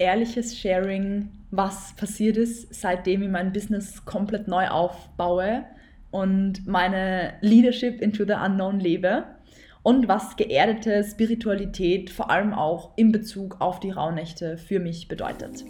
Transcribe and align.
ehrliches 0.00 0.58
Sharing, 0.58 1.28
was 1.50 1.94
passiert 1.94 2.36
ist, 2.36 2.74
seitdem 2.74 3.22
ich 3.22 3.28
mein 3.28 3.52
Business 3.52 4.04
komplett 4.04 4.48
neu 4.48 4.66
aufbaue 4.68 5.64
und 6.10 6.66
meine 6.66 7.34
Leadership 7.42 8.00
into 8.00 8.24
the 8.24 8.32
Unknown 8.32 8.80
lebe 8.80 9.24
und 9.82 10.08
was 10.08 10.36
geerdete 10.36 11.04
Spiritualität 11.04 12.10
vor 12.10 12.30
allem 12.30 12.54
auch 12.54 12.96
in 12.96 13.12
Bezug 13.12 13.60
auf 13.60 13.78
die 13.78 13.90
Rauhnächte 13.90 14.56
für 14.56 14.80
mich 14.80 15.06
bedeutet. 15.06 15.64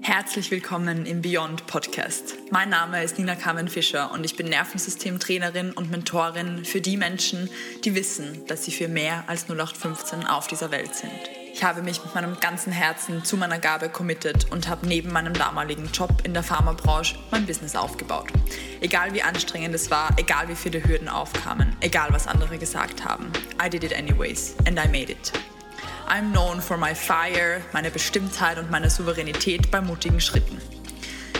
Herzlich 0.00 0.50
willkommen 0.50 1.04
im 1.04 1.20
Beyond 1.20 1.66
Podcast. 1.66 2.36
Mein 2.50 2.70
Name 2.70 3.02
ist 3.02 3.18
Nina 3.18 3.34
Carmen 3.34 3.68
Fischer 3.68 4.10
und 4.12 4.24
ich 4.24 4.36
bin 4.36 4.48
Nervensystemtrainerin 4.48 5.72
und 5.72 5.90
Mentorin 5.90 6.64
für 6.64 6.80
die 6.80 6.96
Menschen, 6.96 7.50
die 7.84 7.94
wissen, 7.94 8.46
dass 8.46 8.64
sie 8.64 8.70
für 8.70 8.88
mehr 8.88 9.24
als 9.26 9.50
0815 9.50 10.24
auf 10.24 10.46
dieser 10.46 10.70
Welt 10.70 10.94
sind. 10.94 11.37
Ich 11.58 11.64
habe 11.64 11.82
mich 11.82 12.04
mit 12.04 12.14
meinem 12.14 12.38
ganzen 12.38 12.72
Herzen 12.72 13.24
zu 13.24 13.36
meiner 13.36 13.58
Gabe 13.58 13.88
committed 13.88 14.46
und 14.52 14.68
habe 14.68 14.86
neben 14.86 15.12
meinem 15.12 15.34
damaligen 15.34 15.90
Job 15.90 16.22
in 16.22 16.32
der 16.32 16.44
Pharmabranche 16.44 17.16
mein 17.32 17.46
Business 17.46 17.74
aufgebaut. 17.74 18.28
Egal 18.80 19.12
wie 19.12 19.24
anstrengend 19.24 19.74
es 19.74 19.90
war, 19.90 20.10
egal 20.18 20.48
wie 20.48 20.54
viele 20.54 20.84
Hürden 20.84 21.08
aufkamen, 21.08 21.74
egal 21.80 22.10
was 22.12 22.28
andere 22.28 22.58
gesagt 22.58 23.04
haben. 23.04 23.32
I 23.60 23.68
did 23.68 23.82
it 23.82 23.92
anyways 23.92 24.54
and 24.68 24.78
I 24.78 24.86
made 24.86 25.10
it. 25.10 25.32
I'm 26.08 26.30
known 26.30 26.60
for 26.60 26.76
my 26.76 26.94
fire, 26.94 27.60
meine 27.72 27.90
Bestimmtheit 27.90 28.56
und 28.58 28.70
meine 28.70 28.88
Souveränität 28.88 29.68
bei 29.72 29.80
mutigen 29.80 30.20
Schritten. 30.20 30.60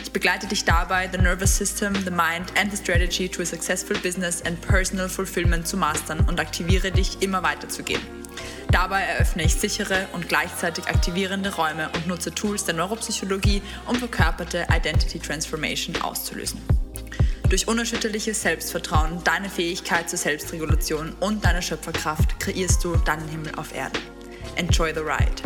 Ich 0.03 0.11
begleite 0.11 0.49
dich 0.49 0.65
dabei, 0.65 1.09
the 1.13 1.19
nervous 1.19 1.57
system, 1.57 1.95
the 1.95 2.11
mind 2.11 2.53
and 2.61 2.73
the 2.73 2.77
strategy 2.77 3.29
to 3.29 3.43
a 3.43 3.47
successful 3.47 3.97
business 3.99 4.43
and 4.43 4.61
personal 4.63 5.09
fulfillment 5.09 5.69
zu 5.69 5.77
mastern 5.77 6.27
und 6.29 6.41
aktiviere 6.41 6.91
dich, 6.91 7.23
immer 7.23 7.45
weiterzugehen. 7.45 8.03
Dabei 8.71 9.01
eröffne 9.01 9.45
ich 9.45 9.55
sichere 9.55 10.07
und 10.13 10.29
gleichzeitig 10.29 10.87
aktivierende 10.89 11.55
Räume 11.55 11.89
und 11.95 12.07
nutze 12.07 12.35
Tools 12.35 12.65
der 12.65 12.75
Neuropsychologie, 12.75 13.63
um 13.87 13.97
verkörperte 13.97 14.67
Identity 14.71 15.19
Transformation 15.19 15.97
auszulösen. 16.03 16.61
Durch 17.49 17.67
unerschütterliches 17.67 18.43
Selbstvertrauen, 18.43 19.25
deine 19.25 19.49
Fähigkeit 19.49 20.11
zur 20.11 20.19
Selbstregulation 20.19 21.15
und 21.21 21.47
deine 21.47 21.63
Schöpferkraft 21.63 22.39
kreierst 22.39 22.85
du 22.85 22.95
deinen 22.97 23.27
Himmel 23.29 23.55
auf 23.57 23.75
Erden. 23.75 23.99
Enjoy 24.57 24.93
the 24.93 25.01
ride. 25.01 25.43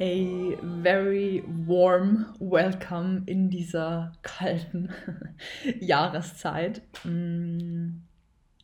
A 0.00 0.56
very 0.82 1.44
warm 1.46 2.34
welcome 2.40 3.22
in 3.26 3.48
dieser 3.48 4.12
kalten 4.22 4.90
Jahreszeit. 5.78 6.82
Mm. 7.04 8.02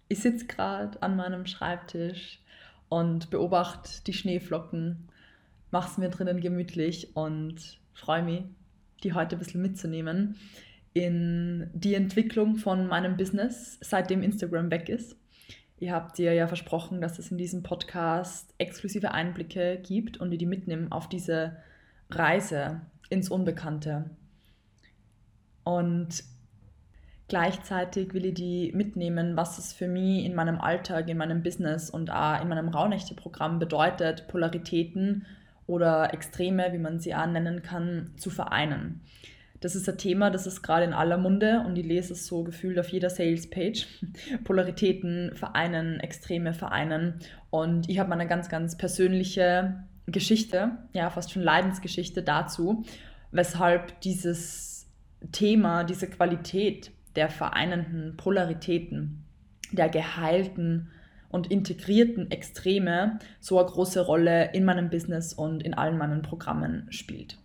Ich 0.09 0.20
sitze 0.20 0.47
gerade 0.47 1.03
an 1.03 1.17
meinem 1.17 1.47
Schreibtisch 1.47 2.41
und 2.89 3.31
beobachte 3.31 4.03
die 4.06 4.15
Schneeflocken, 4.15 5.09
mache 5.70 5.91
es 5.91 5.98
mir 5.98 6.09
drinnen 6.09 6.41
gemütlich 6.41 7.15
und 7.15 7.78
freue 7.92 8.23
mich, 8.23 8.42
die 9.03 9.12
heute 9.12 9.37
ein 9.37 9.39
bisschen 9.39 9.62
mitzunehmen 9.62 10.37
in 10.95 11.70
die 11.75 11.95
Entwicklung 11.95 12.56
von 12.56 12.87
meinem 12.87 13.17
Business, 13.17 13.78
seitdem 13.81 14.23
Instagram 14.23 14.70
weg 14.70 14.89
ist. 14.89 15.17
Ihr 15.78 15.92
habt 15.92 16.19
dir 16.19 16.33
ja 16.33 16.48
versprochen, 16.48 17.00
dass 17.00 17.19
es 17.19 17.31
in 17.31 17.39
diesem 17.39 17.62
Podcast 17.62 18.53
exklusive 18.59 19.12
Einblicke 19.12 19.78
gibt 19.81 20.17
und 20.17 20.33
ihr 20.33 20.39
die 20.39 20.47
mitnehmen 20.47 20.91
auf 20.91 21.09
diese 21.09 21.56
Reise 22.11 22.81
ins 23.11 23.28
Unbekannte. 23.28 24.11
Und 25.62 26.25
Gleichzeitig 27.29 28.15
will 28.15 28.25
ich 28.25 28.34
die 28.34 28.73
mitnehmen, 28.75 29.37
was 29.37 29.59
es 29.59 29.75
für 29.75 29.87
mich 29.87 30.25
in 30.25 30.34
meinem 30.34 30.59
Alltag, 30.61 31.11
in 31.11 31.19
meinem 31.19 31.43
Business 31.43 31.91
und 31.91 32.11
auch 32.11 32.41
in 32.41 32.48
meinem 32.48 32.69
Rauhnächte-Programm 32.69 33.59
bedeutet, 33.59 34.29
Polaritäten 34.29 35.27
oder 35.67 36.15
Extreme, 36.15 36.73
wie 36.73 36.79
man 36.79 37.01
sie 37.01 37.15
auch 37.15 37.27
nennen 37.27 37.62
kann, 37.62 38.12
zu 38.17 38.31
vereinen. 38.31 39.03
Das 39.61 39.75
ist 39.75 39.87
ein 39.89 39.99
Thema, 39.99 40.31
das 40.31 40.47
ist 40.47 40.62
gerade 40.62 40.87
in 40.87 40.95
aller 40.95 41.19
Munde 41.19 41.65
und 41.67 41.77
ich 41.77 41.84
lese 41.84 42.15
es 42.15 42.27
so 42.27 42.44
gefühlt 42.44 42.78
auf 42.78 42.88
jeder 42.88 43.11
Sales-Page. 43.11 43.87
Polaritäten 44.44 45.33
vereinen, 45.34 46.00
Extreme 46.00 46.55
vereinen. 46.55 47.19
Und 47.50 47.91
ich 47.91 47.99
habe 47.99 48.09
meine 48.09 48.27
ganz, 48.27 48.49
ganz 48.49 48.78
persönliche 48.78 49.84
Geschichte, 50.06 50.78
ja, 50.94 51.11
fast 51.11 51.33
schon 51.33 51.43
Leidensgeschichte 51.43 52.22
dazu, 52.22 52.84
weshalb 53.33 54.00
dieses 54.00 54.87
Thema, 55.33 55.84
diese 55.84 56.09
Qualität 56.09 56.93
der 57.19 57.29
vereinenden 57.29 58.17
Polaritäten, 58.17 59.25
der 59.73 59.89
geheilten 59.89 60.93
und 61.31 61.51
integrierten 61.51 62.31
Extreme 62.31 63.19
so 63.41 63.59
eine 63.59 63.69
große 63.69 64.06
Rolle 64.06 64.53
in 64.53 64.65
meinem 64.65 64.89
Business 64.89 65.33
und 65.33 65.65
in 65.65 65.75
allen 65.75 65.99
meinen 65.99 66.23
Programmen 66.23 66.87
spielt. 66.91 67.37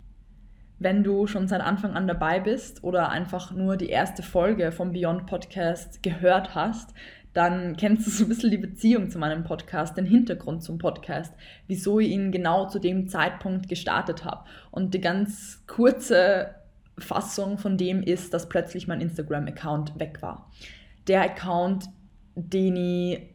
Wenn 0.78 1.02
du 1.02 1.26
schon 1.26 1.48
seit 1.48 1.60
Anfang 1.60 1.94
an 1.94 2.06
dabei 2.06 2.38
bist 2.38 2.84
oder 2.84 3.08
einfach 3.08 3.50
nur 3.50 3.76
die 3.76 3.88
erste 3.88 4.22
Folge 4.22 4.70
vom 4.70 4.92
Beyond 4.92 5.26
Podcast 5.26 6.04
gehört 6.04 6.54
hast, 6.54 6.94
dann 7.32 7.76
kennst 7.76 8.06
du 8.06 8.12
so 8.12 8.26
ein 8.26 8.28
bisschen 8.28 8.52
die 8.52 8.58
Beziehung 8.58 9.10
zu 9.10 9.18
meinem 9.18 9.42
Podcast, 9.42 9.96
den 9.96 10.06
Hintergrund 10.06 10.62
zum 10.62 10.78
Podcast, 10.78 11.34
wieso 11.66 11.98
ich 11.98 12.10
ihn 12.10 12.30
genau 12.30 12.68
zu 12.68 12.78
dem 12.78 13.08
Zeitpunkt 13.08 13.68
gestartet 13.68 14.24
habe. 14.24 14.44
Und 14.70 14.94
die 14.94 15.00
ganz 15.00 15.64
kurze 15.66 16.54
Fassung 16.98 17.58
von 17.58 17.76
dem 17.76 18.02
ist, 18.02 18.32
dass 18.34 18.48
plötzlich 18.48 18.86
mein 18.86 19.00
Instagram-Account 19.00 19.98
weg 19.98 20.22
war. 20.22 20.50
Der 21.08 21.22
Account, 21.22 21.86
den 22.34 22.76
ich 22.76 23.34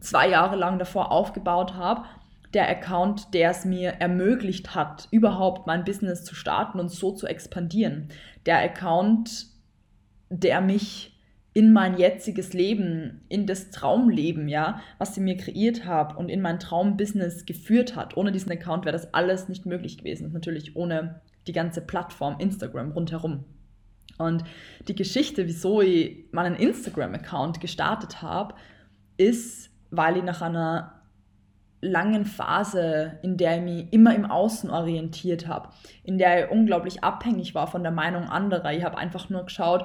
zwei 0.00 0.28
Jahre 0.28 0.56
lang 0.56 0.78
davor 0.78 1.10
aufgebaut 1.12 1.74
habe, 1.74 2.04
der 2.52 2.68
Account, 2.68 3.34
der 3.34 3.50
es 3.50 3.64
mir 3.64 3.90
ermöglicht 3.98 4.74
hat, 4.74 5.08
überhaupt 5.10 5.66
mein 5.66 5.84
Business 5.84 6.24
zu 6.24 6.34
starten 6.34 6.78
und 6.78 6.88
so 6.88 7.12
zu 7.12 7.26
expandieren. 7.26 8.08
Der 8.46 8.58
Account, 8.58 9.46
der 10.30 10.60
mich 10.60 11.14
in 11.52 11.72
mein 11.72 11.96
jetziges 11.96 12.52
Leben, 12.52 13.22
in 13.28 13.46
das 13.46 13.70
Traumleben, 13.70 14.48
ja, 14.48 14.80
was 14.98 15.16
ich 15.16 15.22
mir 15.22 15.36
kreiert 15.36 15.84
habe 15.84 16.16
und 16.16 16.28
in 16.28 16.40
mein 16.40 16.58
Traumbusiness 16.58 17.46
geführt 17.46 17.94
hat. 17.94 18.16
Ohne 18.16 18.32
diesen 18.32 18.50
Account 18.50 18.84
wäre 18.84 18.92
das 18.92 19.14
alles 19.14 19.48
nicht 19.48 19.64
möglich 19.64 19.98
gewesen. 19.98 20.32
Natürlich 20.32 20.74
ohne 20.74 21.20
die 21.46 21.52
ganze 21.52 21.80
Plattform 21.80 22.36
Instagram 22.38 22.92
rundherum. 22.92 23.44
Und 24.18 24.44
die 24.86 24.94
Geschichte, 24.94 25.46
wieso 25.46 25.80
ich 25.80 26.26
meinen 26.32 26.54
Instagram-Account 26.54 27.60
gestartet 27.60 28.22
habe, 28.22 28.54
ist, 29.16 29.70
weil 29.90 30.16
ich 30.16 30.22
nach 30.22 30.42
einer 30.42 31.00
langen 31.80 32.24
Phase, 32.24 33.18
in 33.22 33.36
der 33.36 33.56
ich 33.56 33.62
mich 33.62 33.92
immer 33.92 34.14
im 34.14 34.24
Außen 34.24 34.70
orientiert 34.70 35.46
habe, 35.46 35.68
in 36.02 36.18
der 36.18 36.44
ich 36.44 36.50
unglaublich 36.50 37.04
abhängig 37.04 37.54
war 37.54 37.66
von 37.66 37.82
der 37.82 37.92
Meinung 37.92 38.24
anderer. 38.24 38.72
Ich 38.72 38.84
habe 38.84 38.96
einfach 38.96 39.28
nur 39.28 39.44
geschaut, 39.44 39.84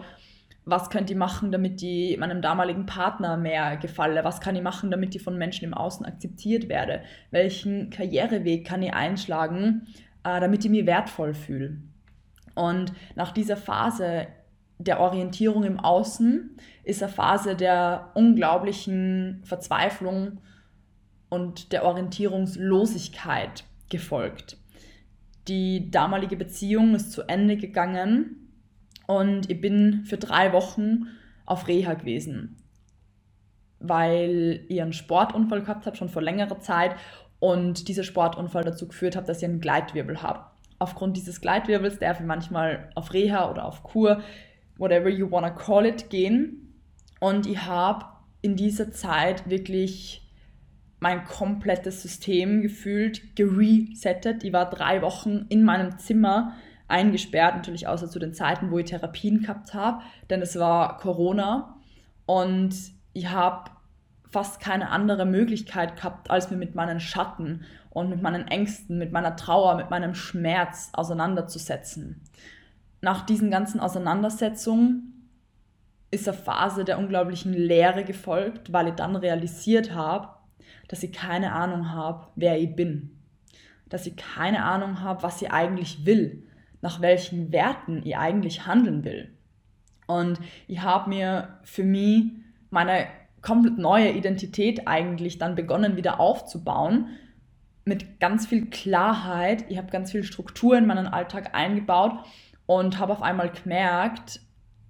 was 0.65 0.89
könnte 0.89 1.13
ich 1.13 1.19
machen, 1.19 1.51
damit 1.51 1.81
ich 1.81 2.17
meinem 2.17 2.41
damaligen 2.41 2.85
Partner 2.85 3.37
mehr 3.37 3.77
gefalle? 3.77 4.23
Was 4.23 4.39
kann 4.39 4.55
ich 4.55 4.61
machen, 4.61 4.91
damit 4.91 5.15
ich 5.15 5.23
von 5.23 5.37
Menschen 5.37 5.65
im 5.65 5.73
Außen 5.73 6.05
akzeptiert 6.05 6.69
werde? 6.69 7.01
Welchen 7.31 7.89
Karriereweg 7.89 8.65
kann 8.67 8.83
ich 8.83 8.93
einschlagen, 8.93 9.87
äh, 10.23 10.39
damit 10.39 10.65
ich 10.65 10.71
mich 10.71 10.85
wertvoll 10.85 11.33
fühle. 11.33 11.77
Und 12.55 12.93
nach 13.15 13.31
dieser 13.31 13.57
Phase 13.57 14.27
der 14.79 14.99
Orientierung 14.99 15.63
im 15.63 15.79
Außen 15.79 16.57
ist 16.83 17.03
eine 17.03 17.11
Phase 17.11 17.55
der 17.55 18.11
unglaublichen 18.15 19.41
Verzweiflung 19.43 20.39
und 21.29 21.71
der 21.73 21.85
Orientierungslosigkeit 21.85 23.65
gefolgt. 23.89 24.57
Die 25.47 25.91
damalige 25.91 26.37
Beziehung 26.37 26.95
ist 26.95 27.11
zu 27.11 27.23
Ende 27.23 27.57
gegangen 27.57 28.51
und 29.07 29.49
ich 29.49 29.59
bin 29.59 30.05
für 30.05 30.17
drei 30.17 30.53
Wochen 30.53 31.07
auf 31.45 31.67
Reha 31.67 31.95
gewesen, 31.95 32.57
weil 33.79 34.65
ich 34.69 34.81
einen 34.81 34.93
Sportunfall 34.93 35.61
gehabt 35.61 35.85
habe, 35.85 35.97
schon 35.97 36.09
vor 36.09 36.21
längerer 36.21 36.59
Zeit 36.59 36.95
und 37.39 37.87
dieser 37.87 38.03
Sportunfall 38.03 38.63
dazu 38.63 38.87
geführt 38.87 39.15
hat, 39.15 39.29
dass 39.29 39.39
ich 39.39 39.45
einen 39.45 39.61
Gleitwirbel 39.61 40.21
habe. 40.21 40.45
Aufgrund 40.77 41.17
dieses 41.17 41.41
Gleitwirbels 41.41 41.99
darf 41.99 42.19
ich 42.19 42.25
manchmal 42.25 42.89
auf 42.95 43.13
Reha 43.13 43.49
oder 43.49 43.65
auf 43.65 43.83
Kur, 43.83 44.21
whatever 44.77 45.09
you 45.09 45.29
wanna 45.29 45.49
call 45.49 45.85
it, 45.85 46.09
gehen. 46.09 46.73
Und 47.19 47.47
ich 47.47 47.65
habe 47.65 48.05
in 48.41 48.55
dieser 48.55 48.91
Zeit 48.91 49.49
wirklich 49.49 50.25
mein 50.99 51.25
komplettes 51.25 52.01
System 52.01 52.61
gefühlt 52.61 53.35
geresettet. 53.35 54.43
Ich 54.43 54.53
war 54.53 54.69
drei 54.69 55.01
Wochen 55.01 55.45
in 55.49 55.63
meinem 55.63 55.97
Zimmer 55.97 56.55
eingesperrt, 56.87 57.55
natürlich 57.55 57.87
außer 57.87 58.09
zu 58.09 58.19
den 58.19 58.33
Zeiten, 58.33 58.71
wo 58.71 58.79
ich 58.79 58.85
Therapien 58.85 59.41
gehabt 59.41 59.73
habe, 59.73 60.01
denn 60.29 60.41
es 60.41 60.57
war 60.57 60.97
Corona 60.97 61.77
und 62.25 62.75
ich 63.13 63.29
habe 63.29 63.69
fast 64.29 64.59
keine 64.59 64.89
andere 64.89 65.25
Möglichkeit 65.25 65.95
gehabt, 65.95 66.29
als 66.29 66.51
mir 66.51 66.57
mit 66.57 66.75
meinen 66.75 66.99
Schatten 66.99 67.65
und 67.89 68.09
mit 68.09 68.21
meinen 68.21 68.47
Ängsten, 68.47 68.97
mit 68.97 69.11
meiner 69.11 69.35
Trauer, 69.35 69.75
mit 69.75 69.89
meinem 69.89 70.13
Schmerz 70.13 70.89
auseinanderzusetzen. 70.93 72.21
Nach 73.01 73.25
diesen 73.25 73.49
ganzen 73.49 73.79
Auseinandersetzungen 73.79 75.29
ist 76.11 76.27
eine 76.27 76.37
Phase 76.37 76.85
der 76.85 76.99
unglaublichen 76.99 77.53
Leere 77.53 78.03
gefolgt, 78.03 78.73
weil 78.73 78.89
ich 78.89 78.95
dann 78.95 79.15
realisiert 79.15 79.93
habe, 79.93 80.29
dass 80.87 81.03
ich 81.03 81.11
keine 81.11 81.53
Ahnung 81.53 81.91
habe, 81.91 82.27
wer 82.35 82.59
ich 82.59 82.75
bin, 82.75 83.19
dass 83.89 84.05
ich 84.05 84.15
keine 84.15 84.63
Ahnung 84.63 85.01
habe, 85.01 85.23
was 85.23 85.41
ich 85.41 85.51
eigentlich 85.51 86.05
will, 86.05 86.47
nach 86.81 87.01
welchen 87.01 87.51
Werten 87.51 88.01
ich 88.03 88.17
eigentlich 88.17 88.65
handeln 88.65 89.03
will. 89.03 89.35
Und 90.07 90.39
ich 90.67 90.81
habe 90.81 91.09
mir 91.09 91.59
für 91.63 91.83
mich 91.83 92.31
meine 92.71 93.07
komplett 93.41 93.77
neue 93.77 94.11
Identität 94.11 94.87
eigentlich 94.87 95.37
dann 95.37 95.55
begonnen 95.55 95.95
wieder 95.95 96.19
aufzubauen 96.19 97.07
mit 97.85 98.19
ganz 98.19 98.47
viel 98.47 98.67
Klarheit. 98.67 99.65
Ich 99.69 99.77
habe 99.77 99.91
ganz 99.91 100.11
viel 100.11 100.23
Struktur 100.23 100.77
in 100.77 100.85
meinen 100.85 101.07
Alltag 101.07 101.55
eingebaut 101.55 102.13
und 102.65 102.99
habe 102.99 103.13
auf 103.13 103.21
einmal 103.21 103.49
gemerkt, 103.49 104.41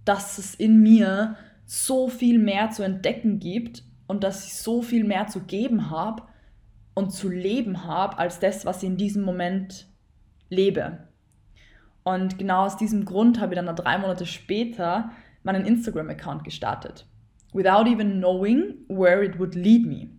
dass 0.06 0.38
es 0.38 0.56
in 0.56 0.82
mir 0.82 1.36
so 1.66 2.10
viel 2.10 2.40
mehr 2.40 2.72
zu 2.72 2.84
entdecken 2.84 3.40
gibt 3.40 3.84
und 4.08 4.24
dass 4.24 4.46
ich 4.46 4.56
so 4.56 4.82
viel 4.82 5.04
mehr 5.04 5.28
zu 5.28 5.42
geben 5.42 5.90
habe 5.90 6.24
und 6.94 7.12
zu 7.12 7.30
leben 7.30 7.86
habe, 7.86 8.18
als 8.18 8.40
das, 8.40 8.66
was 8.66 8.84
ich 8.84 8.90
in 8.90 8.98
diesem 8.98 9.24
Moment 9.24 9.88
lebe. 10.50 11.08
Und 12.04 12.38
genau 12.40 12.66
aus 12.66 12.76
diesem 12.76 13.06
Grund 13.06 13.40
habe 13.40 13.54
ich 13.54 13.60
dann 13.60 13.76
drei 13.76 13.98
Monate 13.98 14.26
später 14.26 15.12
meinen 15.44 15.66
Instagram-Account 15.66 16.44
gestartet. 16.44 17.06
Without 17.54 17.88
even 17.88 18.20
knowing 18.20 18.76
where 18.88 19.24
it 19.24 19.40
would 19.40 19.56
lead 19.56 19.86
me. 19.86 20.10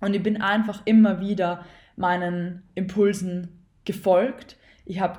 Und 0.00 0.14
ich 0.14 0.22
bin 0.22 0.40
einfach 0.40 0.82
immer 0.84 1.20
wieder 1.20 1.64
meinen 1.96 2.62
Impulsen 2.74 3.64
gefolgt. 3.84 4.56
Ich 4.84 5.00
habe 5.00 5.18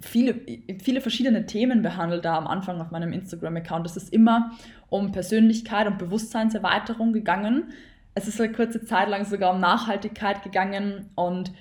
viele, 0.00 0.40
viele 0.82 1.00
verschiedene 1.00 1.46
Themen 1.46 1.82
behandelt 1.82 2.24
da 2.24 2.36
am 2.36 2.46
Anfang 2.46 2.80
auf 2.80 2.90
meinem 2.90 3.12
Instagram-Account. 3.12 3.86
Es 3.86 3.96
ist 3.96 4.12
immer 4.12 4.52
um 4.88 5.12
Persönlichkeit 5.12 5.86
und 5.86 5.98
Bewusstseinserweiterung 5.98 7.12
gegangen. 7.12 7.72
Es 8.14 8.26
ist 8.26 8.40
eine 8.40 8.52
kurze 8.52 8.84
Zeit 8.84 9.08
lang 9.08 9.24
sogar 9.24 9.52
um 9.54 9.60
Nachhaltigkeit 9.60 10.42
gegangen 10.42 11.10
und 11.14 11.52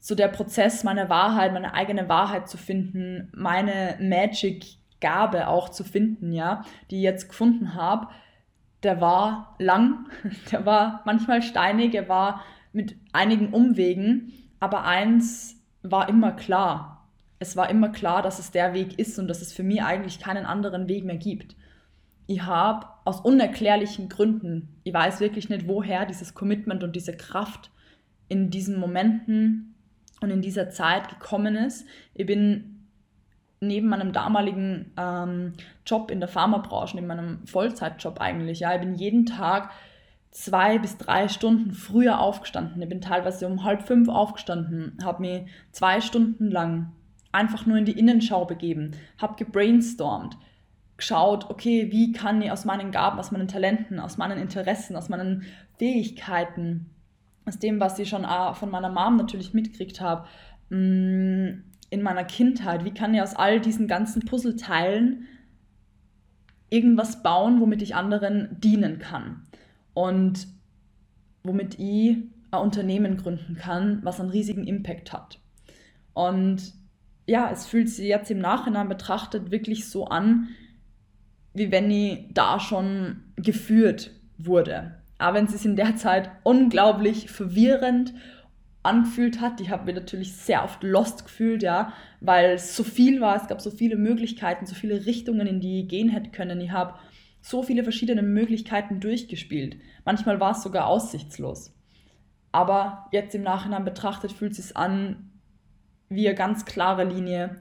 so 0.00 0.14
der 0.14 0.28
Prozess, 0.28 0.84
meine 0.84 1.10
Wahrheit, 1.10 1.52
meine 1.52 1.74
eigene 1.74 2.08
Wahrheit 2.08 2.48
zu 2.48 2.56
finden, 2.56 3.30
meine 3.34 3.96
Magic-Gabe 4.98 5.48
auch 5.48 5.68
zu 5.68 5.84
finden, 5.84 6.32
ja, 6.32 6.64
die 6.90 6.96
ich 6.96 7.02
jetzt 7.02 7.28
gefunden 7.28 7.74
habe, 7.74 8.08
der 8.82 9.00
war 9.00 9.56
lang, 9.58 10.06
der 10.52 10.66
war 10.66 11.02
manchmal 11.04 11.42
steinig, 11.42 11.94
er 11.94 12.08
war 12.08 12.44
mit 12.72 12.96
einigen 13.12 13.52
Umwegen, 13.52 14.32
aber 14.60 14.84
eins 14.84 15.56
war 15.82 16.08
immer 16.08 16.32
klar, 16.32 17.08
es 17.38 17.56
war 17.56 17.70
immer 17.70 17.90
klar, 17.90 18.22
dass 18.22 18.38
es 18.38 18.50
der 18.50 18.74
Weg 18.74 18.98
ist 18.98 19.18
und 19.18 19.28
dass 19.28 19.42
es 19.42 19.52
für 19.52 19.62
mich 19.62 19.82
eigentlich 19.82 20.18
keinen 20.18 20.44
anderen 20.44 20.88
Weg 20.88 21.04
mehr 21.04 21.16
gibt. 21.16 21.56
Ich 22.26 22.42
habe 22.42 22.86
aus 23.04 23.20
unerklärlichen 23.20 24.08
Gründen, 24.08 24.80
ich 24.84 24.92
weiß 24.92 25.20
wirklich 25.20 25.48
nicht, 25.48 25.66
woher 25.66 26.04
dieses 26.04 26.34
Commitment 26.34 26.84
und 26.84 26.94
diese 26.94 27.16
Kraft 27.16 27.70
in 28.28 28.50
diesen 28.50 28.78
Momenten 28.78 29.74
und 30.20 30.30
in 30.30 30.42
dieser 30.42 30.68
Zeit 30.68 31.08
gekommen 31.08 31.56
ist. 31.56 31.86
Ich 32.12 32.26
bin 32.26 32.77
neben 33.60 33.88
meinem 33.88 34.12
damaligen 34.12 34.92
ähm, 34.96 35.54
Job 35.86 36.10
in 36.10 36.20
der 36.20 36.28
Pharmabranche, 36.28 36.96
neben 36.96 37.08
meinem 37.08 37.46
Vollzeitjob 37.46 38.20
eigentlich, 38.20 38.60
ja, 38.60 38.74
ich 38.74 38.80
bin 38.80 38.94
jeden 38.94 39.26
Tag 39.26 39.70
zwei 40.30 40.78
bis 40.78 40.98
drei 40.98 41.28
Stunden 41.28 41.72
früher 41.72 42.20
aufgestanden. 42.20 42.80
Ich 42.82 42.88
bin 42.88 43.00
teilweise 43.00 43.46
um 43.46 43.64
halb 43.64 43.82
fünf 43.82 44.08
aufgestanden, 44.08 44.96
habe 45.02 45.22
mich 45.22 45.50
zwei 45.72 46.00
Stunden 46.00 46.50
lang 46.50 46.92
einfach 47.32 47.66
nur 47.66 47.76
in 47.76 47.84
die 47.84 47.98
Innenschau 47.98 48.44
begeben, 48.44 48.92
habe 49.18 49.36
gebrainstormt, 49.36 50.36
geschaut, 50.96 51.50
okay, 51.50 51.90
wie 51.92 52.12
kann 52.12 52.42
ich 52.42 52.50
aus 52.50 52.64
meinen 52.64 52.90
Gaben, 52.90 53.18
aus 53.18 53.30
meinen 53.30 53.48
Talenten, 53.48 54.00
aus 54.00 54.16
meinen 54.16 54.38
Interessen, 54.38 54.96
aus 54.96 55.08
meinen 55.08 55.44
Fähigkeiten, 55.78 56.90
aus 57.46 57.58
dem, 57.58 57.80
was 57.80 57.98
ich 57.98 58.08
schon 58.08 58.26
von 58.54 58.70
meiner 58.70 58.90
Mom 58.90 59.16
natürlich 59.16 59.54
mitgekriegt 59.54 60.00
habe, 60.00 60.26
mm, 60.70 61.62
in 61.90 62.02
meiner 62.02 62.24
Kindheit, 62.24 62.84
wie 62.84 62.92
kann 62.92 63.14
ich 63.14 63.22
aus 63.22 63.34
all 63.34 63.60
diesen 63.60 63.88
ganzen 63.88 64.24
Puzzleteilen 64.24 65.26
irgendwas 66.70 67.22
bauen, 67.22 67.60
womit 67.60 67.82
ich 67.82 67.94
anderen 67.94 68.48
dienen 68.60 68.98
kann 68.98 69.42
und 69.94 70.46
womit 71.42 71.78
ich 71.78 72.18
ein 72.50 72.60
Unternehmen 72.60 73.16
gründen 73.16 73.56
kann, 73.56 74.00
was 74.02 74.20
einen 74.20 74.30
riesigen 74.30 74.66
Impact 74.66 75.12
hat. 75.12 75.38
Und 76.14 76.74
ja, 77.26 77.50
es 77.50 77.66
fühlt 77.66 77.88
sich 77.88 78.06
jetzt 78.06 78.30
im 78.30 78.38
Nachhinein 78.38 78.88
betrachtet 78.88 79.50
wirklich 79.50 79.88
so 79.88 80.06
an, 80.06 80.48
wie 81.54 81.70
wenn 81.70 81.90
ich 81.90 82.26
da 82.32 82.60
schon 82.60 83.22
geführt 83.36 84.12
wurde. 84.38 84.94
Aber 85.18 85.42
es 85.42 85.52
sich 85.52 85.64
in 85.64 85.76
der 85.76 85.96
Zeit 85.96 86.30
unglaublich 86.44 87.30
verwirrend 87.30 88.14
angefühlt 88.88 89.40
hat. 89.40 89.60
Ich 89.60 89.70
habe 89.70 89.84
mich 89.84 89.94
natürlich 89.94 90.34
sehr 90.34 90.64
oft 90.64 90.82
lost 90.82 91.24
gefühlt, 91.24 91.62
ja, 91.62 91.92
weil 92.20 92.52
es 92.52 92.74
so 92.74 92.82
viel 92.82 93.20
war. 93.20 93.36
Es 93.36 93.46
gab 93.46 93.60
so 93.60 93.70
viele 93.70 93.96
Möglichkeiten, 93.96 94.66
so 94.66 94.74
viele 94.74 95.06
Richtungen, 95.06 95.46
in 95.46 95.60
die 95.60 95.82
ich 95.82 95.88
gehen 95.88 96.08
hätte 96.08 96.30
können. 96.30 96.60
Ich 96.60 96.72
habe 96.72 96.94
so 97.40 97.62
viele 97.62 97.82
verschiedene 97.82 98.22
Möglichkeiten 98.22 99.00
durchgespielt. 99.00 99.76
Manchmal 100.04 100.40
war 100.40 100.52
es 100.52 100.62
sogar 100.62 100.86
aussichtslos. 100.86 101.74
Aber 102.50 103.06
jetzt 103.12 103.34
im 103.34 103.42
Nachhinein 103.42 103.84
betrachtet 103.84 104.32
fühlt 104.32 104.52
es 104.52 104.68
sich 104.68 104.76
an, 104.76 105.30
wie 106.08 106.26
eine 106.26 106.36
ganz 106.36 106.64
klare 106.64 107.04
Linie. 107.04 107.56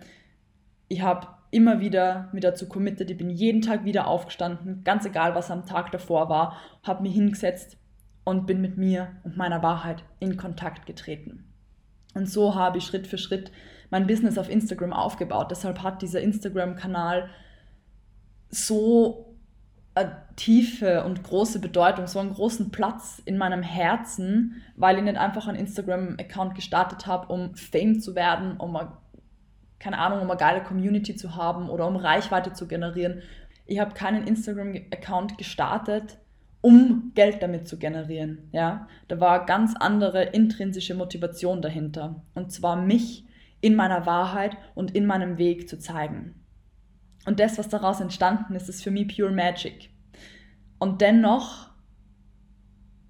Ich 0.87 1.01
habe 1.01 1.27
immer 1.51 1.79
wieder 1.79 2.29
mit 2.33 2.43
dazu 2.43 2.67
committed, 2.67 3.11
ich 3.11 3.17
bin 3.17 3.29
jeden 3.29 3.61
Tag 3.61 3.85
wieder 3.85 4.07
aufgestanden, 4.07 4.83
ganz 4.83 5.05
egal, 5.05 5.35
was 5.35 5.51
am 5.51 5.65
Tag 5.65 5.91
davor 5.91 6.29
war, 6.29 6.57
habe 6.83 7.03
mich 7.03 7.13
hingesetzt 7.13 7.77
und 8.27 8.45
bin 8.45 8.59
mit 8.59 8.77
mir 8.77 9.13
und 9.23 9.37
meiner 9.37 9.63
Wahrheit 9.63 10.03
in 10.19 10.35
Kontakt 10.35 10.85
getreten. 10.85 11.45
Und 12.13 12.29
so 12.29 12.55
habe 12.55 12.77
ich 12.77 12.83
Schritt 12.83 13.07
für 13.07 13.17
Schritt 13.17 13.53
mein 13.89 14.05
Business 14.05 14.37
auf 14.37 14.49
Instagram 14.49 14.91
aufgebaut. 14.91 15.49
Deshalb 15.49 15.81
hat 15.81 16.01
dieser 16.01 16.19
Instagram-Kanal 16.19 17.29
so 18.49 19.37
eine 19.95 20.23
tiefe 20.35 21.05
und 21.05 21.23
große 21.23 21.61
Bedeutung, 21.61 22.07
so 22.07 22.19
einen 22.19 22.33
großen 22.33 22.69
Platz 22.69 23.21
in 23.23 23.37
meinem 23.37 23.63
Herzen, 23.63 24.61
weil 24.75 24.97
ich 24.97 25.03
nicht 25.03 25.15
einfach 25.15 25.47
einen 25.47 25.57
Instagram-Account 25.57 26.53
gestartet 26.53 27.07
habe, 27.07 27.33
um 27.33 27.55
Fame 27.55 28.01
zu 28.01 28.13
werden, 28.13 28.57
um 28.57 28.75
eine, 28.75 28.91
keine 29.79 29.99
Ahnung, 29.99 30.19
um 30.19 30.29
eine 30.29 30.37
geile 30.37 30.61
Community 30.63 31.15
zu 31.15 31.37
haben 31.37 31.69
oder 31.69 31.87
um 31.87 31.95
Reichweite 31.95 32.51
zu 32.51 32.67
generieren. 32.67 33.21
Ich 33.65 33.79
habe 33.79 33.93
keinen 33.93 34.27
Instagram-Account 34.27 35.37
gestartet, 35.37 36.17
um 36.67 37.13
Geld 37.15 37.41
damit 37.41 37.65
zu 37.65 37.79
generieren. 37.79 38.49
Ja? 38.51 38.89
Da 39.07 39.21
war 39.21 39.45
ganz 39.45 39.73
andere 39.79 40.23
intrinsische 40.23 40.95
Motivation 40.95 41.61
dahinter. 41.61 42.25
Und 42.35 42.51
zwar 42.51 42.75
mich 42.75 43.25
in 43.61 43.73
meiner 43.73 44.05
Wahrheit 44.05 44.57
und 44.75 44.93
in 44.93 45.05
meinem 45.05 45.37
Weg 45.37 45.69
zu 45.69 45.79
zeigen. 45.79 46.43
Und 47.25 47.39
das, 47.39 47.57
was 47.57 47.69
daraus 47.69 48.01
entstanden 48.01 48.53
ist, 48.53 48.67
ist 48.67 48.83
für 48.83 48.91
mich 48.91 49.15
pure 49.15 49.31
Magic. 49.31 49.91
Und 50.77 50.99
dennoch 50.99 51.69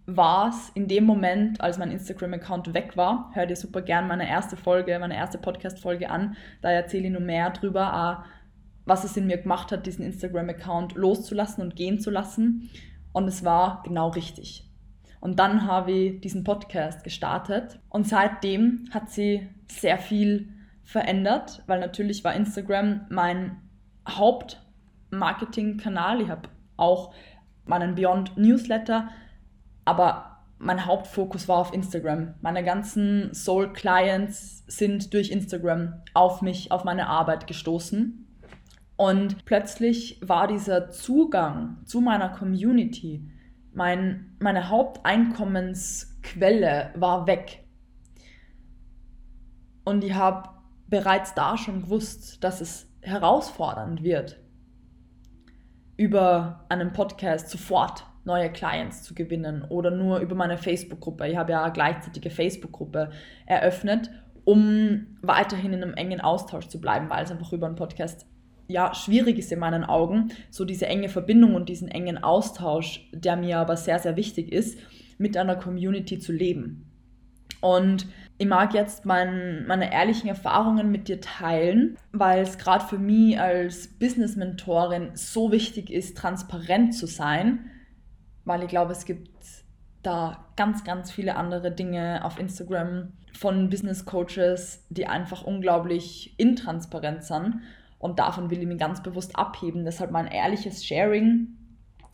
war 0.06 0.50
es 0.50 0.70
in 0.76 0.88
dem 0.88 1.06
Moment, 1.06 1.60
als 1.60 1.80
mein 1.80 1.90
Instagram-Account 1.90 2.76
weg 2.76 2.96
war, 2.96 3.32
hör 3.34 3.48
dir 3.48 3.56
super 3.56 3.82
gern 3.82 4.08
meine 4.08 4.30
erste 4.30 4.56
Folge, 4.56 5.00
meine 5.00 5.18
erste 5.18 5.40
Podcast-Folge 5.40 6.12
an, 6.12 6.38
da 6.62 6.70
erzähle 6.70 7.08
ich 7.08 7.12
nur 7.12 7.22
mehr 7.22 7.50
drüber, 7.50 8.24
was 8.86 9.04
es 9.04 9.18
in 9.18 9.26
mir 9.26 9.38
gemacht 9.38 9.72
hat, 9.72 9.88
diesen 9.88 10.06
Instagram-Account 10.06 10.94
loszulassen 10.94 11.64
und 11.64 11.76
gehen 11.76 12.00
zu 12.00 12.12
lassen. 12.12 12.70
Und 13.18 13.28
es 13.28 13.44
war 13.44 13.82
genau 13.84 14.08
richtig. 14.10 14.70
Und 15.20 15.40
dann 15.40 15.66
habe 15.66 15.92
ich 15.92 16.22
diesen 16.22 16.44
Podcast 16.44 17.04
gestartet 17.04 17.80
und 17.90 18.08
seitdem 18.08 18.88
hat 18.92 19.10
sie 19.10 19.50
sehr 19.72 19.98
viel 19.98 20.50
verändert, 20.84 21.64
weil 21.66 21.80
natürlich 21.80 22.24
war 22.24 22.36
Instagram 22.36 23.08
mein 23.10 23.58
Hauptmarketingkanal. 24.08 26.22
Ich 26.22 26.30
habe 26.30 26.50
auch 26.76 27.12
meinen 27.66 27.96
Beyond 27.96 28.38
Newsletter, 28.38 29.10
aber 29.84 30.44
mein 30.60 30.86
Hauptfokus 30.86 31.48
war 31.48 31.58
auf 31.58 31.74
Instagram. 31.74 32.36
Meine 32.42 32.64
ganzen 32.64 33.34
Soul 33.34 33.74
Clients 33.74 34.64
sind 34.68 35.12
durch 35.16 35.32
Instagram 35.32 36.04
auf 36.14 36.44
mich, 36.44 36.72
auf 36.72 36.84
meine 36.84 37.08
Arbeit 37.08 37.48
gestoßen. 37.48 38.27
Und 38.98 39.46
plötzlich 39.46 40.20
war 40.22 40.48
dieser 40.48 40.90
Zugang 40.90 41.78
zu 41.86 42.02
meiner 42.02 42.28
Community, 42.30 43.30
mein, 43.72 44.36
meine 44.40 44.70
Haupteinkommensquelle 44.70 46.90
war 46.96 47.28
weg. 47.28 47.64
Und 49.86 50.04
ich 50.04 50.16
habe 50.16 50.50
bereits 50.88 51.36
da 51.36 51.58
schon 51.58 51.84
gewusst, 51.84 52.44
dass 52.44 52.60
es 52.60 52.92
herausfordernd 53.02 54.02
wird, 54.02 54.40
über 55.96 56.66
einen 56.70 56.92
Podcast 56.92 57.50
sofort 57.50 58.04
neue 58.26 58.52
Clients 58.52 59.04
zu 59.04 59.14
gewinnen 59.14 59.64
oder 59.70 59.92
nur 59.92 60.18
über 60.20 60.34
meine 60.36 60.58
Facebook-Gruppe. 60.58 61.28
Ich 61.28 61.38
habe 61.38 61.52
ja 61.52 61.64
eine 61.64 61.72
gleichzeitige 61.72 62.32
Facebook-Gruppe 62.32 63.12
eröffnet, 63.46 64.10
um 64.44 65.18
weiterhin 65.22 65.74
in 65.74 65.84
einem 65.84 65.94
engen 65.94 66.20
Austausch 66.20 66.68
zu 66.68 66.82
bleiben, 66.82 67.10
weil 67.10 67.24
es 67.24 67.32
einfach 67.32 67.54
über 67.54 67.68
einen 67.68 67.76
Podcast 67.76 68.26
ja 68.68 68.94
schwierig 68.94 69.38
ist 69.40 69.52
in 69.52 69.60
meinen 69.60 69.84
Augen, 69.84 70.32
so 70.50 70.66
diese 70.66 70.88
enge 70.88 71.10
Verbindung 71.10 71.56
und 71.56 71.70
diesen 71.70 71.88
engen 71.88 72.18
Austausch, 72.18 73.10
der 73.12 73.36
mir 73.36 73.60
aber 73.60 73.78
sehr, 73.78 74.00
sehr 74.00 74.16
wichtig 74.16 74.52
ist, 74.52 74.78
mit 75.18 75.38
einer 75.38 75.56
Community 75.56 76.20
zu 76.20 76.32
leben. 76.32 76.92
Und 77.62 78.08
ich 78.38 78.48
mag 78.48 78.74
jetzt 78.74 79.06
mein, 79.06 79.66
meine 79.66 79.92
ehrlichen 79.92 80.28
Erfahrungen 80.28 80.92
mit 80.92 81.08
dir 81.08 81.20
teilen, 81.20 81.98
weil 82.12 82.42
es 82.42 82.60
gerade 82.60 82.86
für 82.86 83.00
mich 83.00 83.40
als 83.40 83.88
Business-Mentorin 83.88 85.12
so 85.16 85.52
wichtig 85.52 85.90
ist, 85.90 86.18
transparent 86.18 86.94
zu 86.94 87.08
sein, 87.08 87.72
weil 88.46 88.62
ich 88.62 88.70
glaube, 88.70 88.92
es 88.92 89.06
gibt 89.06 89.32
da 90.04 90.46
ganz, 90.56 90.84
ganz 90.84 91.12
viele 91.12 91.36
andere 91.36 91.72
Dinge 91.72 92.24
auf 92.24 92.40
Instagram 92.40 93.14
von 93.34 93.70
Business 93.70 94.06
Coaches, 94.06 94.86
die 94.90 95.08
einfach 95.08 95.44
unglaublich 95.44 96.36
intransparent 96.38 97.24
sind. 97.24 97.62
Und 98.00 98.20
davon 98.20 98.50
will 98.50 98.60
ich 98.60 98.68
mich 98.68 98.78
ganz 98.78 99.02
bewusst 99.02 99.36
abheben. 99.36 99.86
Deshalb 99.86 100.12
mein 100.12 100.28
ehrliches 100.28 100.86
Sharing 100.86 101.48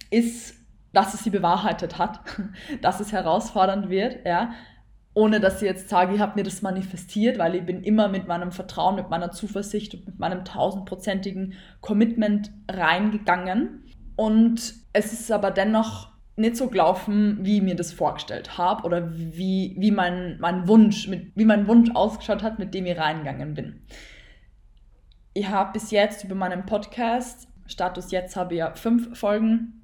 ist, 0.09 0.55
dass 0.93 1.13
es 1.13 1.23
sie 1.23 1.29
bewahrheitet 1.29 1.97
hat, 1.97 2.21
dass 2.81 2.99
es 2.99 3.11
herausfordernd 3.11 3.89
wird, 3.89 4.25
ja, 4.25 4.51
ohne 5.15 5.39
dass 5.39 5.61
ich 5.61 5.67
jetzt 5.67 5.89
sage, 5.89 6.15
ich 6.15 6.19
habe 6.19 6.35
mir 6.35 6.43
das 6.43 6.61
manifestiert, 6.61 7.37
weil 7.37 7.55
ich 7.55 7.65
bin 7.65 7.83
immer 7.83 8.07
mit 8.07 8.27
meinem 8.27 8.51
Vertrauen, 8.51 8.95
mit 8.95 9.09
meiner 9.09 9.31
Zuversicht 9.31 9.93
und 9.93 10.07
mit 10.07 10.19
meinem 10.19 10.43
tausendprozentigen 10.43 11.53
Commitment 11.81 12.51
reingegangen. 12.69 13.83
Und 14.15 14.73
es 14.93 15.13
ist 15.13 15.31
aber 15.31 15.51
dennoch 15.51 16.13
nicht 16.35 16.57
so 16.57 16.67
gelaufen, 16.67 17.39
wie 17.41 17.57
ich 17.57 17.63
mir 17.63 17.75
das 17.75 17.93
vorgestellt 17.93 18.57
habe 18.57 18.83
oder 18.83 19.11
wie, 19.15 19.75
wie 19.77 19.91
mein, 19.91 20.37
mein 20.39 20.67
Wunsch, 20.67 21.07
mit, 21.07 21.31
wie 21.35 21.45
mein 21.45 21.67
Wunsch 21.67 21.91
ausgeschaut 21.93 22.41
hat, 22.41 22.57
mit 22.57 22.73
dem 22.73 22.87
ich 22.87 22.97
reingegangen 22.97 23.53
bin. 23.53 23.81
Ich 25.33 25.49
habe 25.49 25.73
bis 25.73 25.89
jetzt 25.91 26.23
über 26.23 26.35
meinen 26.35 26.65
Podcast, 26.65 27.47
Status 27.65 28.11
jetzt 28.11 28.35
habe 28.35 28.53
ich 28.53 28.59
ja 28.59 28.73
fünf 28.75 29.17
Folgen 29.17 29.81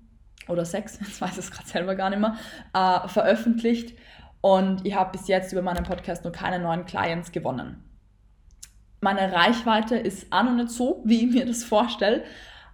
oder 0.47 0.63
sechs, 0.63 0.99
jetzt 1.01 1.19
weiß 1.19 1.31
ich 1.33 1.39
es 1.39 1.51
gerade 1.51 1.67
selber 1.67 1.95
gar 1.95 2.09
nicht 2.09 2.19
mehr, 2.19 2.35
äh, 2.73 3.07
veröffentlicht. 3.07 3.97
Und 4.41 4.85
ich 4.85 4.95
habe 4.95 5.11
bis 5.11 5.27
jetzt 5.27 5.51
über 5.51 5.61
meinen 5.61 5.83
Podcast 5.83 6.23
noch 6.23 6.31
keine 6.31 6.59
neuen 6.59 6.85
Clients 6.85 7.31
gewonnen. 7.31 7.83
Meine 9.01 9.31
Reichweite 9.31 9.95
ist 9.95 10.31
auch 10.31 10.43
noch 10.43 10.53
nicht 10.53 10.69
so, 10.69 11.01
wie 11.05 11.25
ich 11.25 11.33
mir 11.33 11.45
das 11.45 11.63
vorstelle, 11.63 12.23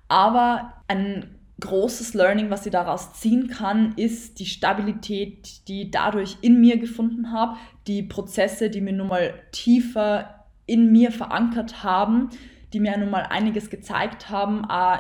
aber 0.08 0.74
ein 0.88 1.32
großes 1.62 2.13
Learning, 2.13 2.50
was 2.50 2.65
ich 2.65 2.74
daraus 2.74 3.13
ziehen 3.13 3.48
kann, 3.48 3.94
ist 3.96 4.39
die 4.39 4.46
Stabilität, 4.46 5.67
die 5.70 5.84
ich 5.84 5.91
dadurch 5.91 6.38
in 6.41 6.60
mir 6.60 6.77
gefunden 6.77 7.32
habe, 7.32 7.55
die 7.88 8.03
Prozesse, 8.03 8.70
die 8.70 8.82
mir 8.82 8.91
nun 8.91 9.08
mal 9.08 9.34
tiefer 9.53 10.46
in 10.65 10.91
mir 10.91 11.12
verankert 11.12 11.82
haben, 11.82 12.29
die 12.74 12.80
mir 12.80 12.98
nun 12.98 13.10
mal 13.10 13.24
einiges 13.24 13.70
gezeigt 13.70 14.30
haben, 14.30 14.66
auch 14.66 15.00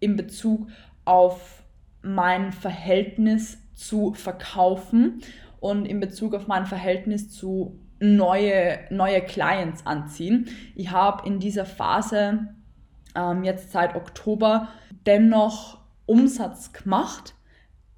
in 0.00 0.16
Bezug 0.16 0.68
auf 1.04 1.62
mein 2.02 2.52
Verhältnis 2.52 3.58
zu 3.74 4.14
verkaufen 4.14 5.22
und 5.60 5.86
in 5.86 6.00
Bezug 6.00 6.34
auf 6.34 6.46
mein 6.46 6.66
Verhältnis 6.66 7.30
zu 7.30 7.80
neue, 8.00 8.80
neue 8.90 9.22
Clients 9.22 9.86
anziehen. 9.86 10.48
Ich 10.74 10.90
habe 10.90 11.26
in 11.26 11.40
dieser 11.40 11.64
Phase 11.64 12.48
ähm, 13.14 13.44
jetzt 13.44 13.72
seit 13.72 13.94
Oktober 13.94 14.68
dennoch 15.06 15.80
Umsatz 16.06 16.72
gemacht, 16.72 17.34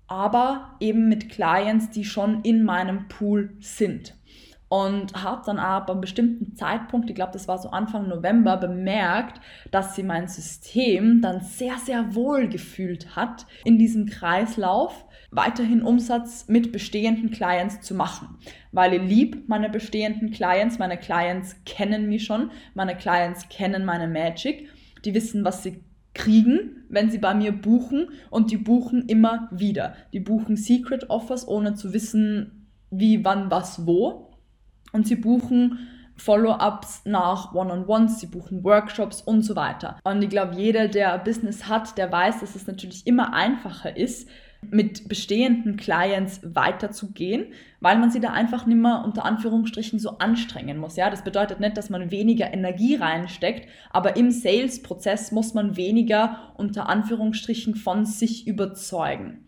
aber 0.07 0.77
eben 0.79 1.09
mit 1.09 1.29
Clients, 1.29 1.91
die 1.91 2.05
schon 2.05 2.43
in 2.43 2.65
meinem 2.65 3.09
Pool 3.09 3.57
sind 3.59 4.15
und 4.69 5.23
habe 5.23 5.43
dann 5.47 5.59
ab 5.59 5.91
einem 5.91 6.01
bestimmten 6.01 6.57
Zeitpunkt, 6.57 7.09
ich 7.09 7.15
glaube, 7.15 7.33
das 7.33 7.47
war 7.47 7.59
so 7.59 7.71
Anfang 7.71 8.09
November, 8.09 8.57
bemerkt, 8.57 9.41
dass 9.71 9.95
sie 9.95 10.03
mein 10.03 10.27
System 10.27 11.21
dann 11.21 11.41
sehr, 11.41 11.79
sehr 11.79 12.15
wohl 12.15 12.49
gefühlt 12.49 13.15
hat, 13.15 13.47
in 13.65 13.79
diesem 13.79 14.07
Kreislauf 14.07 15.05
weiterhin 15.31 15.83
Umsatz 15.83 16.49
mit 16.49 16.73
bestehenden 16.73 17.31
Clients 17.31 17.81
zu 17.81 17.95
machen. 17.95 18.39
Weil 18.73 18.95
ich 18.95 19.03
lieb 19.03 19.49
meine 19.49 19.71
bestehenden 19.71 20.31
Clients, 20.31 20.79
meine 20.79 20.99
Clients 20.99 21.57
kennen 21.65 22.09
mich 22.09 22.25
schon, 22.25 22.51
meine 22.75 22.97
Clients 22.97 23.49
kennen 23.49 23.85
meine 23.85 24.09
Magic, 24.09 24.69
die 25.05 25.15
wissen, 25.15 25.45
was 25.45 25.63
sie 25.63 25.85
kriegen, 26.15 26.85
wenn 26.89 27.11
sie 27.11 27.19
bei 27.19 27.35
mir 27.35 27.53
buchen 27.53 28.09
und 28.31 28.51
die 28.51 28.57
buchen 28.57 29.07
immer 29.07 29.49
wieder. 29.53 29.95
Die 30.13 30.21
buchen 30.21 30.57
Secret 30.57 31.11
Offers, 31.11 31.47
ohne 31.47 31.75
zu 31.75 31.93
wissen, 31.93 32.69
wie, 32.91 33.25
wann, 33.25 33.51
was, 33.51 33.87
wo 33.87 34.26
und 34.93 35.07
sie 35.07 35.17
buchen 35.17 35.79
Follow-ups 36.17 37.03
nach 37.05 37.55
One-on-Ones, 37.55 38.21
sie 38.21 38.27
buchen 38.27 38.65
Workshops 38.65 39.21
und 39.21 39.43
so 39.43 39.55
weiter. 39.55 39.99
Und 40.05 40.23
ich 40.23 40.31
glaube, 40.31 40.55
jeder, 40.57 40.89
der 40.89 41.19
Business 41.19 41.69
hat, 41.69 41.99
der 41.99 42.11
weiß, 42.11 42.41
dass 42.41 42.57
es 42.57 42.67
natürlich 42.67 43.07
immer 43.07 43.35
einfacher 43.35 43.97
ist, 43.97 44.29
mit 44.71 45.09
bestehenden 45.09 45.77
Clients 45.77 46.41
weiterzugehen, 46.43 47.53
weil 47.81 47.99
man 47.99 48.11
sie 48.11 48.21
da 48.21 48.33
einfach 48.33 48.67
nicht 48.67 48.79
mehr 48.79 49.03
unter 49.05 49.25
Anführungsstrichen 49.25 49.99
so 49.99 50.19
anstrengen 50.19 50.79
muss. 50.79 50.97
Ja, 50.97 51.11
das 51.11 51.23
bedeutet 51.23 51.61
nicht, 51.61 51.77
dass 51.77 51.91
man 51.91 52.11
weniger 52.11 52.53
Energie 52.53 52.97
reinsteckt, 52.97 53.69
aber 53.91 54.17
im 54.17 54.31
Sales-Prozess 54.31 55.33
muss 55.33 55.55
man 55.55 55.77
weniger 55.77 56.53
unter 56.57 56.89
Anführungsstrichen 56.89 57.77
von 57.77 58.07
sich 58.07 58.47
überzeugen. 58.47 59.47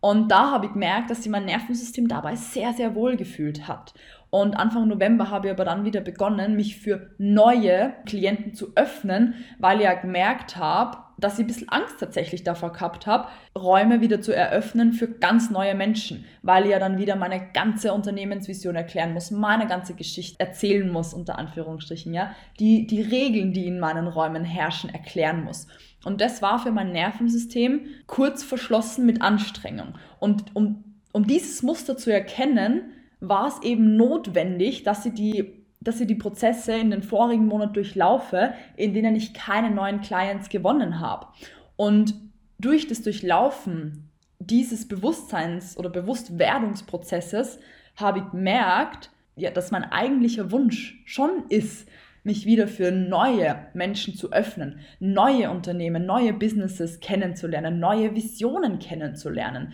Und 0.00 0.30
da 0.30 0.52
habe 0.52 0.66
ich 0.66 0.72
gemerkt, 0.72 1.10
dass 1.10 1.22
sich 1.24 1.30
mein 1.30 1.44
Nervensystem 1.44 2.06
dabei 2.06 2.36
sehr, 2.36 2.72
sehr 2.72 2.94
wohl 2.94 3.16
gefühlt 3.16 3.66
hat. 3.66 3.94
Und 4.30 4.56
Anfang 4.56 4.88
November 4.88 5.30
habe 5.30 5.46
ich 5.46 5.52
aber 5.52 5.64
dann 5.64 5.84
wieder 5.84 6.00
begonnen, 6.00 6.54
mich 6.54 6.76
für 6.76 7.10
neue 7.16 7.94
Klienten 8.04 8.54
zu 8.54 8.72
öffnen, 8.74 9.34
weil 9.58 9.78
ich 9.78 9.84
ja 9.84 9.94
gemerkt 9.94 10.56
habe, 10.56 10.98
dass 11.18 11.34
ich 11.34 11.44
ein 11.44 11.46
bisschen 11.48 11.68
Angst 11.68 11.98
tatsächlich 11.98 12.44
davor 12.44 12.72
gehabt 12.72 13.06
habe, 13.06 13.28
Räume 13.56 14.00
wieder 14.00 14.20
zu 14.20 14.34
eröffnen 14.34 14.92
für 14.92 15.08
ganz 15.08 15.50
neue 15.50 15.74
Menschen, 15.74 16.24
weil 16.42 16.64
ich 16.64 16.70
ja 16.70 16.78
dann 16.78 16.98
wieder 16.98 17.16
meine 17.16 17.50
ganze 17.52 17.92
Unternehmensvision 17.92 18.76
erklären 18.76 19.14
muss, 19.14 19.30
meine 19.30 19.66
ganze 19.66 19.94
Geschichte 19.94 20.38
erzählen 20.38 20.90
muss, 20.90 21.14
unter 21.14 21.38
Anführungsstrichen, 21.38 22.14
ja, 22.14 22.32
die, 22.60 22.86
die 22.86 23.02
Regeln, 23.02 23.52
die 23.52 23.66
in 23.66 23.80
meinen 23.80 24.06
Räumen 24.06 24.44
herrschen, 24.44 24.90
erklären 24.90 25.42
muss. 25.42 25.66
Und 26.04 26.20
das 26.20 26.40
war 26.42 26.60
für 26.60 26.70
mein 26.70 26.92
Nervensystem 26.92 27.86
kurz 28.06 28.44
verschlossen 28.44 29.04
mit 29.04 29.20
Anstrengung. 29.20 29.94
Und 30.20 30.54
um, 30.54 30.84
um 31.12 31.26
dieses 31.26 31.62
Muster 31.64 31.96
zu 31.96 32.12
erkennen, 32.12 32.92
war 33.20 33.48
es 33.48 33.62
eben 33.62 33.96
notwendig, 33.96 34.82
dass 34.82 35.02
sie 35.02 35.12
die 35.12 35.58
dass 35.80 36.00
ich 36.00 36.08
die 36.08 36.16
Prozesse 36.16 36.72
in 36.74 36.90
den 36.90 37.02
vorigen 37.02 37.46
Monaten 37.46 37.74
durchlaufe, 37.74 38.52
in 38.76 38.94
denen 38.94 39.14
ich 39.14 39.32
keine 39.32 39.70
neuen 39.70 40.00
Clients 40.00 40.48
gewonnen 40.48 40.98
habe. 41.00 41.28
Und 41.76 42.14
durch 42.58 42.88
das 42.88 43.02
Durchlaufen 43.02 44.10
dieses 44.40 44.88
Bewusstseins- 44.88 45.76
oder 45.76 45.90
Bewusstwerdungsprozesses 45.90 47.60
habe 47.96 48.18
ich 48.20 48.30
gemerkt, 48.30 49.10
ja, 49.36 49.50
dass 49.50 49.70
mein 49.70 49.84
eigentlicher 49.84 50.50
Wunsch 50.50 51.00
schon 51.04 51.44
ist, 51.48 51.88
mich 52.24 52.44
wieder 52.44 52.66
für 52.66 52.90
neue 52.90 53.66
Menschen 53.74 54.14
zu 54.14 54.32
öffnen, 54.32 54.80
neue 54.98 55.50
Unternehmen, 55.50 56.04
neue 56.04 56.32
Businesses 56.32 57.00
kennenzulernen, 57.00 57.78
neue 57.78 58.14
Visionen 58.14 58.80
kennenzulernen, 58.80 59.72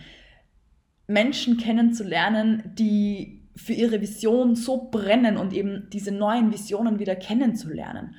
Menschen 1.07 1.57
kennenzulernen, 1.57 2.71
die 2.77 3.41
für 3.55 3.73
ihre 3.73 4.01
Vision 4.01 4.55
so 4.55 4.89
brennen 4.91 5.37
und 5.37 5.53
eben 5.53 5.87
diese 5.91 6.11
neuen 6.11 6.51
Visionen 6.51 6.99
wieder 6.99 7.15
kennenzulernen 7.15 8.15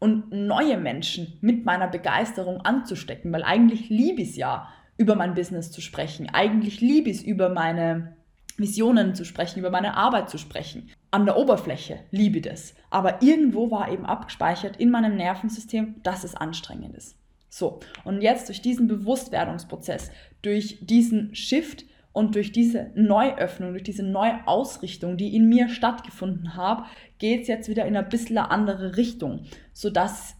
und 0.00 0.32
neue 0.32 0.78
Menschen 0.78 1.38
mit 1.40 1.64
meiner 1.64 1.86
Begeisterung 1.86 2.62
anzustecken, 2.62 3.32
weil 3.32 3.44
eigentlich 3.44 3.88
liebe 3.88 4.22
ich 4.22 4.30
es 4.30 4.36
ja, 4.36 4.68
über 4.96 5.14
mein 5.14 5.34
Business 5.34 5.70
zu 5.70 5.80
sprechen. 5.80 6.28
Eigentlich 6.30 6.80
liebe 6.80 7.08
ich 7.08 7.18
es, 7.18 7.22
über 7.22 7.48
meine 7.48 8.16
Visionen 8.56 9.14
zu 9.14 9.24
sprechen, 9.24 9.60
über 9.60 9.70
meine 9.70 9.96
Arbeit 9.96 10.28
zu 10.28 10.36
sprechen. 10.36 10.90
An 11.10 11.24
der 11.24 11.38
Oberfläche 11.38 12.00
liebe 12.10 12.38
ich 12.38 12.44
das. 12.44 12.74
Aber 12.90 13.22
irgendwo 13.22 13.70
war 13.70 13.90
eben 13.90 14.04
abgespeichert 14.04 14.76
in 14.76 14.90
meinem 14.90 15.16
Nervensystem, 15.16 15.94
dass 16.02 16.24
es 16.24 16.34
anstrengend 16.34 16.94
ist. 16.96 17.16
So, 17.48 17.80
und 18.04 18.22
jetzt 18.22 18.48
durch 18.48 18.62
diesen 18.62 18.86
Bewusstwerdungsprozess, 18.86 20.10
durch 20.42 20.78
diesen 20.82 21.34
Shift 21.34 21.84
und 22.12 22.34
durch 22.34 22.52
diese 22.52 22.90
Neuöffnung, 22.94 23.70
durch 23.70 23.84
diese 23.84 24.02
Neuausrichtung, 24.02 25.16
die 25.16 25.34
in 25.36 25.48
mir 25.48 25.68
stattgefunden 25.68 26.56
hat, 26.56 26.84
geht 27.18 27.42
es 27.42 27.48
jetzt 27.48 27.68
wieder 27.68 27.84
in 27.84 27.96
ein 27.96 28.08
bisschen 28.08 28.38
andere 28.38 28.96
Richtung, 28.96 29.44
sodass 29.72 30.36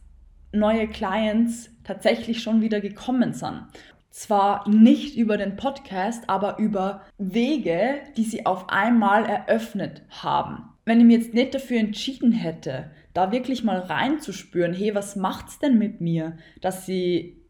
neue 0.53 0.89
Clients 0.89 1.71
tatsächlich 1.85 2.43
schon 2.43 2.61
wieder 2.61 2.81
gekommen 2.81 3.33
sind. 3.33 3.67
Zwar 4.11 4.69
nicht 4.69 5.17
über 5.17 5.37
den 5.37 5.55
Podcast, 5.55 6.29
aber 6.29 6.59
über 6.59 7.03
Wege, 7.19 8.01
die 8.17 8.25
sie 8.25 8.45
auf 8.45 8.69
einmal 8.69 9.25
eröffnet 9.25 10.03
haben. 10.09 10.65
Wenn 10.85 10.99
ich 10.99 11.07
mir 11.07 11.19
jetzt 11.19 11.35
nicht 11.35 11.55
dafür 11.55 11.79
entschieden 11.79 12.33
hätte, 12.33 12.91
da 13.15 13.31
wirklich 13.31 13.63
mal 13.63 13.79
reinzuspüren, 13.79 14.75
hey, 14.75 14.95
was 14.95 15.15
macht's 15.15 15.61
denn 15.61 15.79
mit 15.79 16.01
mir, 16.01 16.37
dass 16.61 16.87
sie 16.87 17.41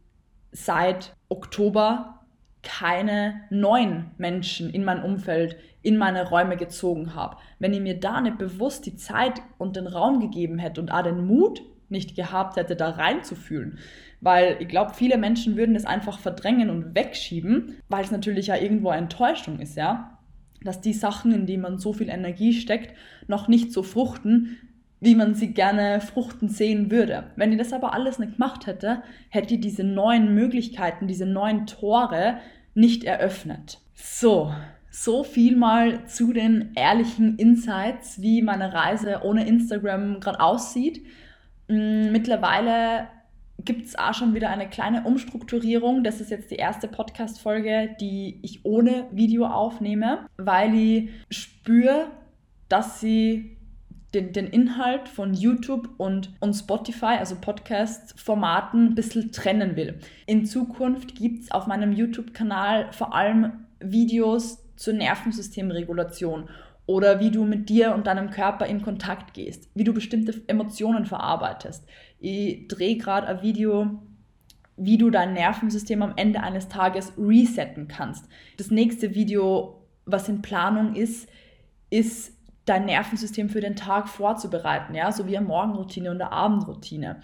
seit 0.53 1.15
Oktober 1.31 2.20
keine 2.63 3.43
neuen 3.51 4.11
Menschen 4.19 4.71
in 4.71 4.85
mein 4.85 5.03
Umfeld, 5.03 5.57
in 5.83 5.97
meine 5.97 6.29
Räume 6.29 6.57
gezogen 6.57 7.15
habe. 7.15 7.37
Wenn 7.59 7.73
ich 7.73 7.81
mir 7.81 7.99
da 7.99 8.21
nicht 8.21 8.39
bewusst 8.39 8.87
die 8.87 8.97
Zeit 8.97 9.41
und 9.59 9.77
den 9.77 9.87
Raum 9.87 10.21
gegeben 10.21 10.59
hätte 10.59 10.81
und 10.81 10.91
auch 10.91 11.03
den 11.03 11.27
Mut 11.27 11.63
nicht 11.89 12.15
gehabt 12.15 12.57
hätte, 12.57 12.77
da 12.77 12.91
reinzufühlen. 12.91 13.79
Weil 14.21 14.57
ich 14.61 14.69
glaube, 14.69 14.95
viele 14.95 15.17
Menschen 15.17 15.57
würden 15.57 15.75
es 15.75 15.87
einfach 15.87 16.19
verdrängen 16.19 16.71
und 16.71 16.95
wegschieben, 16.95 17.77
weil 17.89 18.05
es 18.05 18.11
natürlich 18.11 18.49
ja 18.49 18.57
irgendwo 18.57 18.91
Enttäuschung 18.91 19.59
ist, 19.59 19.77
ja. 19.77 20.19
dass 20.63 20.81
die 20.81 20.93
Sachen, 20.93 21.33
in 21.33 21.47
die 21.47 21.57
man 21.57 21.79
so 21.79 21.93
viel 21.93 22.11
Energie 22.11 22.53
steckt, 22.53 22.95
noch 23.27 23.49
nicht 23.49 23.73
so 23.73 23.83
fruchten, 23.83 24.59
wie 25.01 25.15
man 25.15 25.35
sie 25.35 25.53
gerne 25.53 26.01
fruchten 26.01 26.49
sehen 26.49 26.91
würde. 26.91 27.25
Wenn 27.37 27.53
ihr 27.53 27.59
das 27.59 27.73
aber 27.73 27.95
alles 27.95 28.19
nicht 28.19 28.35
gemacht 28.35 28.67
hätte, 28.67 29.03
hätte 29.31 29.55
ihr 29.55 29.61
diese 29.61 29.85
neuen 29.85 30.35
Möglichkeiten, 30.35 31.09
diese 31.09 31.27
neuen 31.27 31.67
Tore 31.67 32.39
nicht 32.75 33.05
eröffnet. 33.05 33.81
So, 33.95 34.53
so 34.91 35.25
viel 35.25 35.57
mal 35.57 36.07
zu 36.07 36.33
den 36.33 36.73
ehrlichen 36.75 37.37
Insights, 37.37 38.21
wie 38.21 38.43
meine 38.43 38.73
Reise 38.73 39.21
ohne 39.25 39.47
Instagram 39.47 40.21
gerade 40.21 40.41
aussieht. 40.41 41.05
Mm, 41.69 42.13
mittlerweile 42.13 43.09
gibt 43.65 43.87
es 43.87 43.99
auch 43.99 44.15
schon 44.15 44.35
wieder 44.35 44.51
eine 44.51 44.69
kleine 44.69 45.05
Umstrukturierung. 45.05 46.05
Das 46.05 46.21
ist 46.21 46.31
jetzt 46.31 46.51
die 46.51 46.57
erste 46.57 46.89
Podcast-Folge, 46.89 47.97
die 48.01 48.39
ich 48.43 48.65
ohne 48.65 49.07
Video 49.13 49.47
aufnehme, 49.47 50.27
weil 50.37 50.75
ich 50.75 51.11
spüre, 51.31 52.11
dass 52.69 53.01
sie 53.01 53.57
den, 54.15 54.33
den 54.33 54.47
Inhalt 54.47 55.09
von 55.09 55.35
YouTube 55.35 55.89
und, 55.97 56.33
und 56.41 56.55
Spotify, 56.55 57.17
also 57.19 57.37
Podcast-Formaten, 57.37 58.89
ein 58.89 58.95
bisschen 58.95 59.33
trennen 59.33 59.77
will. 59.77 59.99
In 60.27 60.47
Zukunft 60.47 61.15
gibt 61.15 61.45
es 61.45 61.51
auf 61.51 61.67
meinem 61.67 61.93
YouTube-Kanal 61.93 62.93
vor 62.93 63.15
allem 63.15 63.67
Videos 63.81 64.59
zur 64.77 64.95
Nervensystemregulation 64.95 66.49
oder 66.87 67.21
wie 67.21 67.31
du 67.31 67.45
mit 67.45 67.69
dir 67.69 67.95
und 67.95 68.09
deinem 68.09 68.31
Körper 68.31 68.67
in 68.67 68.83
Kontakt 68.83 69.33
gehst, 69.33 69.71
wie 69.75 69.85
du 69.85 69.93
bestimmte 69.93 70.43
Emotionen 70.49 71.07
verarbeitest. 71.07 71.87
Ich 72.19 72.67
drehe 72.67 72.97
gerade 72.97 73.29
ein 73.29 73.43
Video, 73.43 74.03
wie 74.77 74.99
du 74.99 75.11
dein 75.11 75.35
Nervensystem 75.35 76.03
am 76.03 76.15
Ende 76.17 76.43
eines 76.43 76.69
Tages 76.69 77.13
resetten 77.17 77.87
kannst. 77.87 78.27
Das 78.57 78.73
nächste 78.73 79.15
Video, 79.15 79.87
was 80.05 80.29
in 80.29 80.43
Planung 80.43 80.97
ist, 80.97 81.29
ist 81.91 82.33
dein 82.65 82.85
Nervensystem 82.85 83.49
für 83.49 83.61
den 83.61 83.77
Tag 83.77 84.09
vorzubereiten, 84.09 84.95
ja, 84.95 85.11
so 85.13 85.27
wie 85.27 85.37
eine 85.37 85.47
Morgenroutine 85.47 86.11
und 86.11 86.21
eine 86.21 86.33
Abendroutine. 86.33 87.21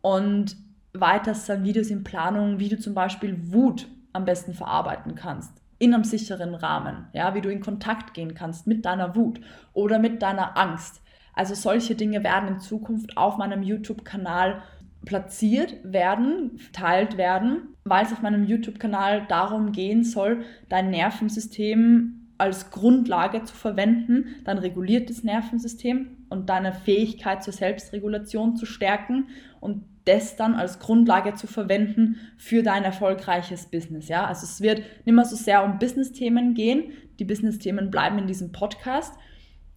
Und 0.00 0.56
weiter 0.92 1.34
sind 1.34 1.64
Videos 1.64 1.90
in 1.90 2.04
Planung, 2.04 2.58
wie 2.58 2.68
du 2.68 2.78
zum 2.78 2.94
Beispiel 2.94 3.52
Wut 3.52 3.88
am 4.12 4.24
besten 4.24 4.54
verarbeiten 4.54 5.14
kannst 5.14 5.64
in 5.78 5.92
einem 5.92 6.04
sicheren 6.04 6.54
Rahmen, 6.54 7.06
ja, 7.12 7.34
wie 7.34 7.40
du 7.40 7.50
in 7.50 7.60
Kontakt 7.60 8.14
gehen 8.14 8.34
kannst 8.34 8.66
mit 8.66 8.84
deiner 8.84 9.14
Wut 9.16 9.40
oder 9.72 9.98
mit 9.98 10.22
deiner 10.22 10.56
Angst. 10.56 11.02
Also 11.34 11.54
solche 11.54 11.94
Dinge 11.94 12.22
werden 12.22 12.48
in 12.48 12.60
Zukunft 12.60 13.16
auf 13.16 13.36
meinem 13.36 13.62
YouTube-Kanal 13.62 14.62
platziert 15.04 15.74
werden, 15.82 16.60
teilt 16.72 17.16
werden, 17.16 17.74
weil 17.84 18.04
es 18.04 18.12
auf 18.12 18.22
meinem 18.22 18.44
YouTube-Kanal 18.44 19.26
darum 19.28 19.72
gehen 19.72 20.04
soll, 20.04 20.44
dein 20.68 20.90
Nervensystem 20.90 22.23
als 22.38 22.70
Grundlage 22.70 23.44
zu 23.44 23.54
verwenden, 23.54 24.36
dein 24.44 24.58
reguliertes 24.58 25.22
Nervensystem 25.24 26.08
und 26.28 26.48
deine 26.48 26.72
Fähigkeit 26.72 27.44
zur 27.44 27.52
Selbstregulation 27.52 28.56
zu 28.56 28.66
stärken 28.66 29.28
und 29.60 29.84
das 30.04 30.36
dann 30.36 30.54
als 30.54 30.80
Grundlage 30.80 31.34
zu 31.34 31.46
verwenden 31.46 32.16
für 32.36 32.62
dein 32.62 32.84
erfolgreiches 32.84 33.66
Business. 33.66 34.08
Ja? 34.08 34.26
Also 34.26 34.44
es 34.44 34.60
wird 34.60 34.82
nicht 35.04 35.14
mehr 35.14 35.24
so 35.24 35.36
sehr 35.36 35.64
um 35.64 35.78
Business-Themen 35.78 36.54
gehen, 36.54 36.92
die 37.18 37.24
Business-Themen 37.24 37.90
bleiben 37.90 38.18
in 38.18 38.26
diesem 38.26 38.52
Podcast, 38.52 39.14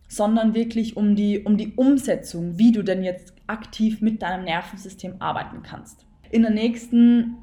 sondern 0.10 0.54
wirklich 0.54 0.98
um 0.98 1.16
die, 1.16 1.40
um 1.40 1.58
die 1.58 1.74
Umsetzung, 1.76 2.58
wie 2.58 2.72
du 2.72 2.82
denn 2.82 3.04
jetzt 3.04 3.34
aktiv 3.46 4.02
mit 4.02 4.22
deinem 4.22 4.46
Nervensystem 4.46 5.16
arbeiten 5.20 5.64
kannst. 5.64 6.06
In 6.30 6.42
der 6.42 6.52
nächsten 6.52 7.38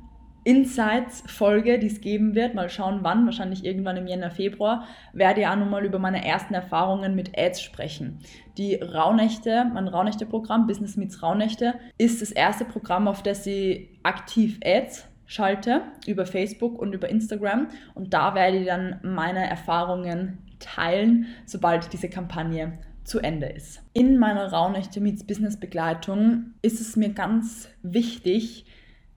Insights-Folge, 0.44 1.78
die 1.78 1.86
es 1.86 2.00
geben 2.00 2.34
wird, 2.34 2.54
mal 2.54 2.68
schauen 2.68 3.00
wann, 3.02 3.24
wahrscheinlich 3.24 3.64
irgendwann 3.64 3.96
im 3.96 4.06
Jänner, 4.06 4.30
Februar, 4.30 4.86
werde 5.12 5.40
ich 5.40 5.46
auch 5.46 5.56
nochmal 5.56 5.84
über 5.84 5.98
meine 5.98 6.24
ersten 6.24 6.54
Erfahrungen 6.54 7.14
mit 7.14 7.38
Ads 7.38 7.62
sprechen. 7.62 8.18
Die 8.58 8.76
Rauhnächte, 8.76 9.70
mein 9.72 9.88
Rauhnächte-Programm, 9.88 10.66
Business 10.66 10.96
Meets 10.96 11.22
Rauhnächte, 11.22 11.74
ist 11.98 12.22
das 12.22 12.30
erste 12.30 12.64
Programm, 12.64 13.08
auf 13.08 13.22
das 13.22 13.46
ich 13.46 13.88
aktiv 14.02 14.60
Ads 14.64 15.08
schalte, 15.26 15.82
über 16.06 16.26
Facebook 16.26 16.78
und 16.78 16.94
über 16.94 17.08
Instagram. 17.08 17.68
Und 17.94 18.14
da 18.14 18.34
werde 18.34 18.58
ich 18.58 18.66
dann 18.66 19.00
meine 19.02 19.48
Erfahrungen 19.48 20.38
teilen, 20.58 21.26
sobald 21.46 21.92
diese 21.92 22.08
Kampagne 22.08 22.78
zu 23.04 23.20
Ende 23.20 23.46
ist. 23.46 23.82
In 23.92 24.18
meiner 24.18 24.52
Rauhnächte 24.52 25.00
Meets 25.00 25.24
Business 25.24 25.58
Begleitung 25.58 26.54
ist 26.62 26.80
es 26.80 26.96
mir 26.96 27.10
ganz 27.10 27.68
wichtig, 27.82 28.66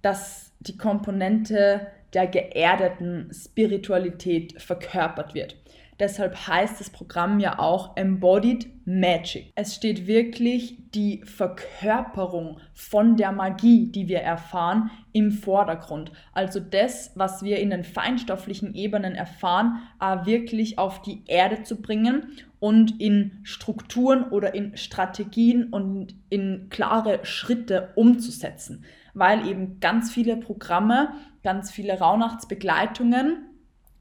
dass 0.02 0.47
die 0.68 0.78
Komponente 0.78 1.88
der 2.14 2.28
geerdeten 2.28 3.30
Spiritualität 3.34 4.62
verkörpert 4.62 5.34
wird. 5.34 5.56
Deshalb 6.00 6.48
heißt 6.48 6.80
das 6.80 6.92
Programm 6.92 7.40
ja 7.40 7.58
auch 7.58 7.98
Embodied 7.98 8.68
Magic. 8.86 9.52
Es 9.56 9.74
steht 9.74 10.06
wirklich 10.06 10.78
die 10.94 11.24
Verkörperung 11.26 12.60
von 12.74 13.18
der 13.18 13.32
Magie, 13.32 13.92
die 13.92 14.08
wir 14.08 14.20
erfahren, 14.20 14.92
im 15.12 15.32
Vordergrund. 15.32 16.12
Also 16.34 16.60
das, 16.60 17.12
was 17.16 17.42
wir 17.42 17.58
in 17.58 17.72
den 17.72 17.84
feinstofflichen 17.84 18.76
Ebenen 18.76 19.16
erfahren, 19.16 19.80
wirklich 20.26 20.78
auf 20.78 21.02
die 21.02 21.24
Erde 21.26 21.64
zu 21.64 21.82
bringen 21.82 22.28
und 22.60 23.02
in 23.02 23.40
Strukturen 23.42 24.26
oder 24.30 24.54
in 24.54 24.78
Strategien 24.78 25.66
und 25.66 26.14
in 26.30 26.68
klare 26.70 27.22
Schritte 27.24 27.90
umzusetzen 27.96 28.86
weil 29.18 29.48
eben 29.48 29.80
ganz 29.80 30.12
viele 30.12 30.38
Programme, 30.38 31.10
ganz 31.44 31.72
viele 31.72 32.00
Rauhnachtsbegleitungen 32.00 33.46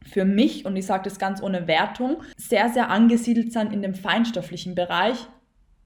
für 0.02 0.24
mich, 0.24 0.64
und 0.64 0.76
ich 0.76 0.86
sage 0.86 1.04
das 1.04 1.18
ganz 1.18 1.42
ohne 1.42 1.66
Wertung, 1.66 2.22
sehr, 2.36 2.68
sehr 2.68 2.90
angesiedelt 2.90 3.52
sind 3.52 3.72
in 3.72 3.82
dem 3.82 3.94
feinstofflichen 3.94 4.74
Bereich. 4.74 5.26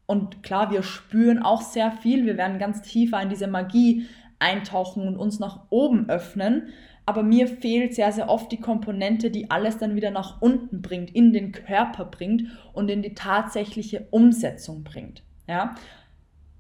Und 0.07 0.43
klar, 0.43 0.71
wir 0.71 0.83
spüren 0.83 1.43
auch 1.43 1.63
sehr 1.63 1.93
viel, 1.93 2.27
wir 2.27 2.37
werden 2.37 2.59
ganz 2.59 2.83
tiefer 2.83 3.23
in 3.23 3.29
diese 3.29 3.47
Magie 3.47 4.07
eintauchen 4.39 5.07
und 5.07 5.17
uns 5.17 5.39
nach 5.39 5.67
oben 5.71 6.09
öffnen. 6.09 6.69
Aber 7.07 7.23
mir 7.23 7.49
fehlt 7.49 7.95
sehr, 7.95 8.13
sehr 8.13 8.29
oft 8.29 8.53
die 8.53 8.61
Komponente, 8.61 9.31
die 9.31 9.51
alles 9.51 9.79
dann 9.79 9.97
wieder 9.97 10.11
nach 10.11 10.41
unten 10.43 10.83
bringt, 10.83 11.11
in 11.15 11.33
den 11.33 11.53
Körper 11.53 12.05
bringt 12.05 12.45
und 12.73 12.91
in 12.91 13.03
die 13.03 13.15
tatsächliche 13.15 14.07
Umsetzung 14.11 14.85
bringt. 14.85 15.23
Ja? 15.49 15.75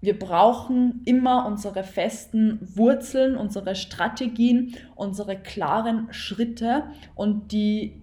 Wir 0.01 0.19
brauchen 0.19 1.03
immer 1.05 1.47
unsere 1.47 1.85
festen 1.85 2.59
Wurzeln, 2.63 3.37
unsere 3.37 3.75
Strategien, 3.75 4.75
unsere 4.95 5.37
klaren 5.37 6.09
Schritte 6.11 6.85
und 7.15 7.53
die, 7.53 8.01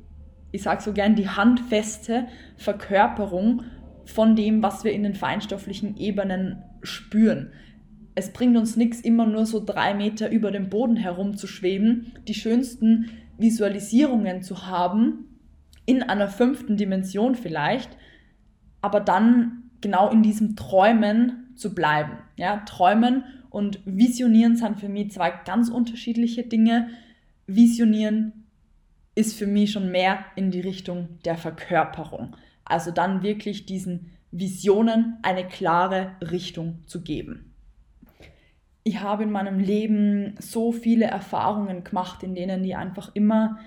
ich 0.52 0.62
sage 0.62 0.84
so 0.84 0.94
gern, 0.94 1.16
die 1.16 1.30
handfeste 1.30 2.28
Verkörperung 2.56 3.64
von 4.06 4.36
dem, 4.36 4.62
was 4.62 4.84
wir 4.84 4.92
in 4.92 5.04
den 5.04 5.16
feinstofflichen 5.16 5.98
Ebenen 5.98 6.64
spüren. 6.84 7.52
Es 8.14 8.32
bringt 8.32 8.58
uns 8.58 8.76
nichts, 8.76 9.02
immer 9.02 9.26
nur 9.26 9.46
so 9.46 9.64
drei 9.64 9.94
Meter 9.94 10.30
über 10.30 10.52
dem 10.52 10.70
Boden 10.70 10.96
herumzuschweben, 10.96 12.14
die 12.28 12.34
schönsten 12.34 13.10
Visualisierungen 13.38 14.44
zu 14.44 14.68
haben, 14.68 15.26
in 15.86 16.04
einer 16.04 16.28
fünften 16.28 16.78
Dimension 16.78 17.36
vielleicht, 17.36 17.98
aber 18.82 19.00
dann 19.00 19.64
genau 19.82 20.10
in 20.10 20.22
diesem 20.22 20.56
Träumen 20.56 21.47
zu 21.58 21.74
bleiben. 21.74 22.18
Ja, 22.36 22.58
träumen 22.66 23.24
und 23.50 23.80
visionieren 23.86 24.56
sind 24.56 24.80
für 24.80 24.90
mich 24.90 25.12
zwei 25.12 25.32
ganz 25.46 25.70
unterschiedliche 25.70 26.44
Dinge. 26.44 26.90
Visionieren 27.48 28.46
ist 29.16 29.38
für 29.38 29.48
mich 29.48 29.72
schon 29.72 29.92
mehr 29.92 30.20
in 30.36 30.52
die 30.52 30.62
Richtung 30.62 31.20
der 31.26 31.38
Verkörperung. 31.38 32.36
Also 32.66 32.92
dann 32.92 33.24
wirklich 33.24 33.66
diesen 33.66 34.12
Visionen 34.32 35.18
eine 35.24 35.48
klare 35.48 36.12
Richtung 36.22 36.84
zu 36.86 37.02
geben. 37.02 37.54
Ich 38.84 39.02
habe 39.02 39.24
in 39.24 39.32
meinem 39.32 39.60
Leben 39.60 40.36
so 40.40 40.72
viele 40.72 41.06
Erfahrungen 41.06 41.84
gemacht, 41.84 42.24
in 42.24 42.36
denen 42.36 42.64
ich 42.64 42.76
einfach 42.76 43.12
immer 43.16 43.58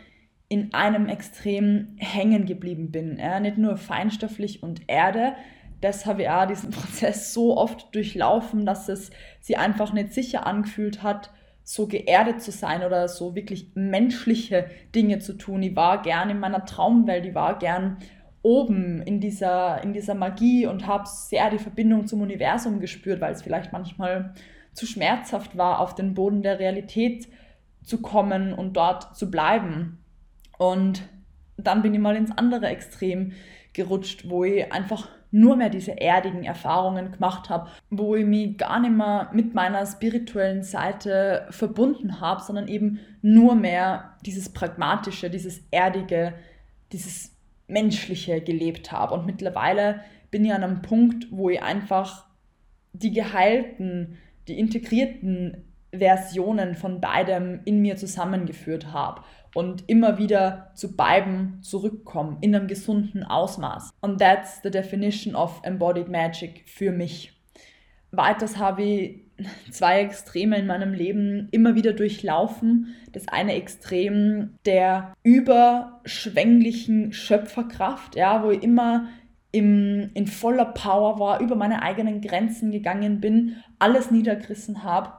in 0.48 0.72
einem 0.74 1.06
Extrem 1.06 1.96
hängen 1.96 2.46
geblieben 2.46 2.90
bin. 2.90 3.18
Ja, 3.18 3.38
nicht 3.40 3.58
nur 3.58 3.76
feinstofflich 3.76 4.62
und 4.62 4.82
Erde, 4.88 5.34
das 5.80 6.06
auch 6.06 6.46
diesen 6.46 6.70
Prozess 6.70 7.32
so 7.32 7.56
oft 7.56 7.94
durchlaufen, 7.94 8.66
dass 8.66 8.88
es 8.88 9.10
sie 9.40 9.56
einfach 9.56 9.92
nicht 9.92 10.12
sicher 10.12 10.46
angefühlt 10.46 11.02
hat, 11.02 11.30
so 11.62 11.86
geerdet 11.86 12.42
zu 12.42 12.50
sein 12.50 12.82
oder 12.82 13.08
so 13.08 13.34
wirklich 13.34 13.70
menschliche 13.74 14.66
Dinge 14.94 15.20
zu 15.20 15.34
tun. 15.34 15.62
Ich 15.62 15.76
war 15.76 16.02
gern 16.02 16.30
in 16.30 16.40
meiner 16.40 16.64
Traumwelt, 16.64 17.24
ich 17.24 17.34
war 17.34 17.58
gern 17.58 17.98
oben 18.42 19.02
in 19.02 19.20
dieser, 19.20 19.82
in 19.82 19.92
dieser 19.92 20.14
Magie 20.14 20.66
und 20.66 20.86
habe 20.86 21.04
sehr 21.06 21.50
die 21.50 21.58
Verbindung 21.58 22.06
zum 22.06 22.22
Universum 22.22 22.80
gespürt, 22.80 23.20
weil 23.20 23.32
es 23.32 23.42
vielleicht 23.42 23.72
manchmal 23.72 24.34
zu 24.72 24.86
schmerzhaft 24.86 25.56
war, 25.56 25.80
auf 25.80 25.94
den 25.94 26.14
Boden 26.14 26.42
der 26.42 26.58
Realität 26.58 27.28
zu 27.82 28.00
kommen 28.00 28.52
und 28.52 28.76
dort 28.76 29.16
zu 29.16 29.30
bleiben. 29.30 29.98
Und 30.58 31.02
dann 31.56 31.82
bin 31.82 31.94
ich 31.94 32.00
mal 32.00 32.16
ins 32.16 32.36
andere 32.36 32.66
Extrem 32.66 33.32
gerutscht, 33.72 34.28
wo 34.28 34.44
ich 34.44 34.72
einfach 34.72 35.08
nur 35.30 35.56
mehr 35.56 35.70
diese 35.70 36.00
erdigen 36.00 36.44
Erfahrungen 36.44 37.12
gemacht 37.12 37.50
habe, 37.50 37.70
wo 37.88 38.14
ich 38.16 38.26
mich 38.26 38.58
gar 38.58 38.80
nicht 38.80 38.96
mehr 38.96 39.30
mit 39.32 39.54
meiner 39.54 39.86
spirituellen 39.86 40.62
Seite 40.62 41.46
verbunden 41.50 42.20
habe, 42.20 42.42
sondern 42.42 42.68
eben 42.68 42.98
nur 43.22 43.54
mehr 43.54 44.16
dieses 44.26 44.48
pragmatische, 44.48 45.30
dieses 45.30 45.62
erdige, 45.70 46.34
dieses 46.92 47.36
Menschliche 47.68 48.40
gelebt 48.40 48.90
habe. 48.90 49.14
Und 49.14 49.26
mittlerweile 49.26 50.00
bin 50.30 50.44
ich 50.44 50.52
an 50.52 50.64
einem 50.64 50.82
Punkt, 50.82 51.28
wo 51.30 51.50
ich 51.50 51.62
einfach 51.62 52.26
die 52.92 53.12
geheilten, 53.12 54.18
die 54.48 54.58
integrierten 54.58 55.64
Versionen 55.92 56.74
von 56.74 57.00
beidem 57.00 57.60
in 57.64 57.80
mir 57.82 57.96
zusammengeführt 57.96 58.92
habe 58.92 59.22
und 59.54 59.84
immer 59.88 60.18
wieder 60.18 60.70
zu 60.74 60.96
beiden 60.96 61.62
zurückkommen 61.62 62.38
in 62.40 62.54
einem 62.54 62.68
gesunden 62.68 63.24
Ausmaß. 63.24 63.90
Und 64.00 64.20
that's 64.20 64.62
the 64.62 64.70
definition 64.70 65.34
of 65.34 65.60
embodied 65.64 66.08
magic 66.08 66.64
für 66.66 66.92
mich. 66.92 67.32
Weiters 68.12 68.58
habe 68.58 68.82
ich 68.82 69.20
zwei 69.70 70.00
Extreme 70.00 70.58
in 70.58 70.66
meinem 70.66 70.92
Leben 70.92 71.48
immer 71.50 71.74
wieder 71.74 71.92
durchlaufen. 71.92 72.94
Das 73.12 73.28
eine 73.28 73.54
Extrem 73.54 74.58
der 74.66 75.14
überschwänglichen 75.22 77.12
Schöpferkraft, 77.12 78.16
ja, 78.16 78.42
wo 78.42 78.50
ich 78.50 78.62
immer 78.62 79.08
im, 79.52 80.10
in 80.14 80.26
voller 80.26 80.66
Power 80.66 81.18
war, 81.18 81.40
über 81.40 81.56
meine 81.56 81.82
eigenen 81.82 82.20
Grenzen 82.20 82.70
gegangen 82.70 83.20
bin, 83.20 83.56
alles 83.78 84.10
niedergerissen 84.10 84.84
habe, 84.84 85.12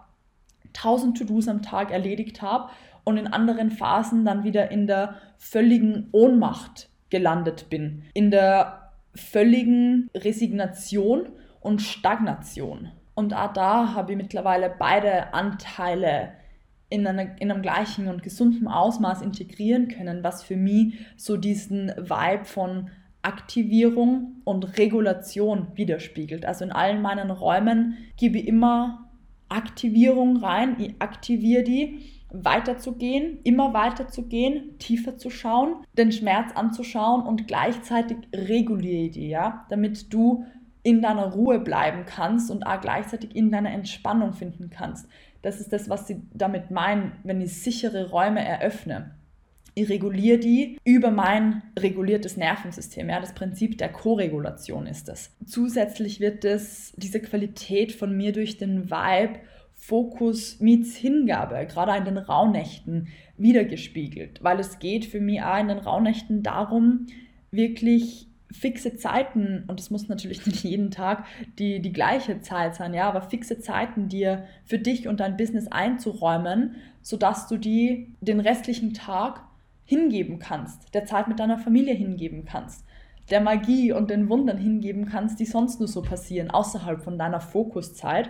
tausend 0.74 1.18
To-Dos 1.18 1.48
am 1.48 1.62
Tag 1.62 1.92
erledigt 1.92 2.42
habe 2.42 2.70
und 3.04 3.18
in 3.18 3.28
anderen 3.28 3.72
Phasen 3.72 4.26
dann 4.26 4.44
wieder 4.44 4.72
in 4.72 4.88
der 4.88 5.16
völligen 5.38 6.10
Ohnmacht 6.12 6.90
gelandet 7.10 7.70
bin, 7.70 8.04
in 8.14 8.32
der 8.32 8.92
völligen 9.16 10.10
Resignation 10.16 11.30
und 11.60 11.82
Stagnation. 11.82 12.92
Und 13.14 13.34
auch 13.34 13.54
da 13.54 13.94
habe 13.94 14.14
ich 14.14 14.18
mittlerweile 14.18 14.74
beide 14.78 15.34
Anteile 15.34 16.32
in, 16.90 17.06
eine, 17.08 17.36
in 17.40 17.52
einem 17.52 17.62
gleichen 17.62 18.08
und 18.08 18.24
gesunden 18.24 18.68
Ausmaß 18.68 19.22
integrieren 19.22 19.88
können, 19.88 20.24
was 20.24 20.44
für 20.44 20.56
mich 20.56 20.96
so 21.18 21.38
diesen 21.38 21.90
Vibe 21.98 22.46
von 22.46 22.90
Aktivierung 23.22 24.42
und 24.44 24.78
Regulation 24.78 25.68
widerspiegelt. 25.76 26.46
Also 26.46 26.66
in 26.66 26.72
allen 26.72 27.02
meinen 27.02 27.32
Räumen 27.32 27.98
gebe 28.18 28.40
ich 28.40 28.48
immer 28.48 29.10
Aktivierung 29.48 30.38
rein, 30.38 30.78
ich 30.80 30.96
aktiviere 31.00 31.64
die, 31.64 32.00
weiterzugehen, 32.32 33.40
immer 33.44 33.74
weiterzugehen, 33.74 34.78
tiefer 34.80 35.18
zu 35.18 35.30
schauen, 35.30 35.76
den 35.98 36.12
Schmerz 36.12 36.52
anzuschauen 36.56 37.26
und 37.26 37.48
gleichzeitig 37.48 38.18
reguliere 38.34 39.10
die, 39.10 39.30
ja, 39.30 39.66
damit 39.70 40.14
du 40.14 40.46
in 40.84 41.02
deiner 41.02 41.34
Ruhe 41.34 41.60
bleiben 41.60 42.06
kannst 42.06 42.50
und 42.50 42.64
auch 42.64 42.82
gleichzeitig 42.82 43.36
in 43.36 43.52
deiner 43.52 43.72
Entspannung 43.72 44.34
finden 44.34 44.70
kannst. 44.70 45.08
Das 45.42 45.60
ist 45.60 45.74
das, 45.74 45.90
was 45.90 46.08
sie 46.08 46.22
damit 46.34 46.72
meinen, 46.72 47.14
wenn 47.24 47.42
ich 47.42 47.62
sichere 47.62 48.10
Räume 48.10 48.44
eröffne. 48.44 49.16
Ich 49.74 49.90
reguliere 49.90 50.38
die 50.38 50.78
über 50.84 51.12
mein 51.12 51.64
reguliertes 51.80 52.36
Nervensystem. 52.36 53.10
Ja, 53.10 53.20
das 53.22 53.34
Prinzip 53.34 53.78
der 53.78 53.90
Koregulation 53.90 54.86
ist 54.86 55.08
das. 55.08 55.32
Zusätzlich 55.46 56.20
wird 56.20 56.44
es 56.44 56.92
diese 56.98 57.22
Qualität 57.22 57.94
von 57.94 58.16
mir 58.16 58.34
durch 58.34 58.58
den 58.58 58.92
Vibe 58.92 59.40
Fokus 59.84 60.60
meets 60.60 60.96
Hingabe, 60.96 61.66
gerade 61.66 61.98
in 61.98 62.06
den 62.06 62.20
Rauhnächten, 62.20 63.08
wiedergespiegelt. 63.36 64.44
Weil 64.44 64.60
es 64.60 64.78
geht 64.78 65.06
für 65.06 65.20
mich 65.20 65.42
auch 65.42 65.60
in 65.60 65.70
den 65.70 65.80
Rauhnächten 65.80 66.44
darum, 66.44 67.08
wirklich 67.50 68.28
fixe 68.52 68.96
Zeiten, 68.96 69.64
und 69.68 69.80
es 69.80 69.90
muss 69.90 70.08
natürlich 70.08 70.46
nicht 70.46 70.64
jeden 70.64 70.92
Tag 70.92 71.26
die, 71.58 71.82
die 71.82 71.92
gleiche 71.92 72.42
Zeit 72.42 72.76
sein, 72.76 72.94
ja, 72.94 73.10
aber 73.10 73.24
fixe 73.24 73.60
Zeiten 73.60 74.08
dir 74.08 74.46
für 74.66 74.78
dich 74.78 75.08
und 75.08 75.20
dein 75.20 75.36
Business 75.36 75.68
einzuräumen, 75.68 76.76
sodass 77.02 77.48
du 77.48 77.58
die 77.58 78.14
den 78.22 78.40
restlichen 78.40 78.94
Tag 78.94 79.42
hingeben 79.84 80.38
kannst, 80.38 80.94
der 80.94 81.06
Zeit 81.06 81.28
mit 81.28 81.40
deiner 81.40 81.58
Familie 81.58 81.96
hingeben 81.96 82.46
kannst, 82.46 82.86
der 83.32 83.42
Magie 83.42 83.94
und 83.94 84.12
den 84.12 84.30
Wundern 84.30 84.60
hingeben 84.60 85.08
kannst, 85.08 85.40
die 85.40 85.46
sonst 85.46 85.80
nur 85.80 85.88
so 85.88 86.04
passieren, 86.04 86.52
außerhalb 86.52 87.04
von 87.04 87.18
deiner 87.18 87.42
Fokuszeit 87.42 88.30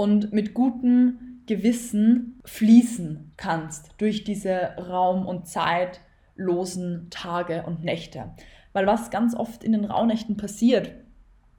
und 0.00 0.32
mit 0.32 0.54
gutem 0.54 1.42
Gewissen 1.44 2.40
fließen 2.46 3.32
kannst 3.36 3.90
durch 3.98 4.24
diese 4.24 4.72
Raum- 4.78 5.26
und 5.26 5.46
zeitlosen 5.46 7.08
Tage 7.10 7.64
und 7.66 7.84
Nächte. 7.84 8.30
Weil 8.72 8.86
was 8.86 9.10
ganz 9.10 9.34
oft 9.34 9.62
in 9.62 9.72
den 9.72 9.84
Rauhnächten 9.84 10.38
passiert, 10.38 10.92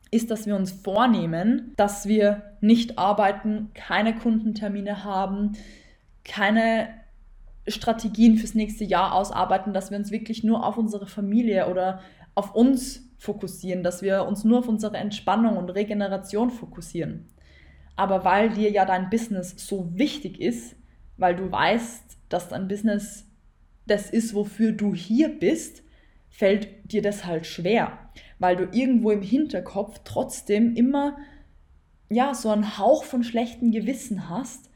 ist, 0.09 0.31
dass 0.31 0.47
wir 0.47 0.55
uns 0.55 0.71
vornehmen, 0.71 1.73
dass 1.77 2.07
wir 2.07 2.41
nicht 2.61 2.97
arbeiten, 2.97 3.69
keine 3.75 4.15
Kundentermine 4.15 5.03
haben, 5.03 5.51
keine 6.23 6.87
Strategien 7.67 8.37
fürs 8.37 8.55
nächste 8.55 8.85
Jahr 8.85 9.13
ausarbeiten, 9.13 9.71
dass 9.71 9.91
wir 9.91 9.99
uns 9.99 10.09
wirklich 10.09 10.43
nur 10.43 10.65
auf 10.65 10.79
unsere 10.79 11.05
Familie 11.05 11.69
oder 11.69 11.99
auf 12.33 12.55
uns 12.55 13.03
fokussieren, 13.19 13.83
dass 13.83 14.01
wir 14.01 14.25
uns 14.25 14.45
nur 14.45 14.57
auf 14.57 14.67
unsere 14.67 14.97
Entspannung 14.97 15.57
und 15.57 15.69
Regeneration 15.69 16.49
fokussieren. 16.49 17.27
Aber 18.01 18.25
weil 18.25 18.49
dir 18.49 18.71
ja 18.71 18.83
dein 18.83 19.11
Business 19.11 19.53
so 19.57 19.95
wichtig 19.95 20.41
ist, 20.41 20.75
weil 21.17 21.35
du 21.35 21.51
weißt, 21.51 22.17
dass 22.29 22.49
dein 22.49 22.67
Business 22.67 23.27
das 23.85 24.09
ist, 24.09 24.33
wofür 24.33 24.71
du 24.71 24.95
hier 24.95 25.29
bist, 25.29 25.83
fällt 26.27 26.91
dir 26.91 27.03
das 27.03 27.25
halt 27.25 27.45
schwer, 27.45 27.99
weil 28.39 28.55
du 28.55 28.63
irgendwo 28.75 29.11
im 29.11 29.21
Hinterkopf 29.21 30.01
trotzdem 30.03 30.75
immer 30.75 31.15
ja 32.09 32.33
so 32.33 32.49
einen 32.49 32.79
Hauch 32.79 33.03
von 33.03 33.23
schlechtem 33.23 33.71
Gewissen 33.71 34.29
hast, 34.29 34.71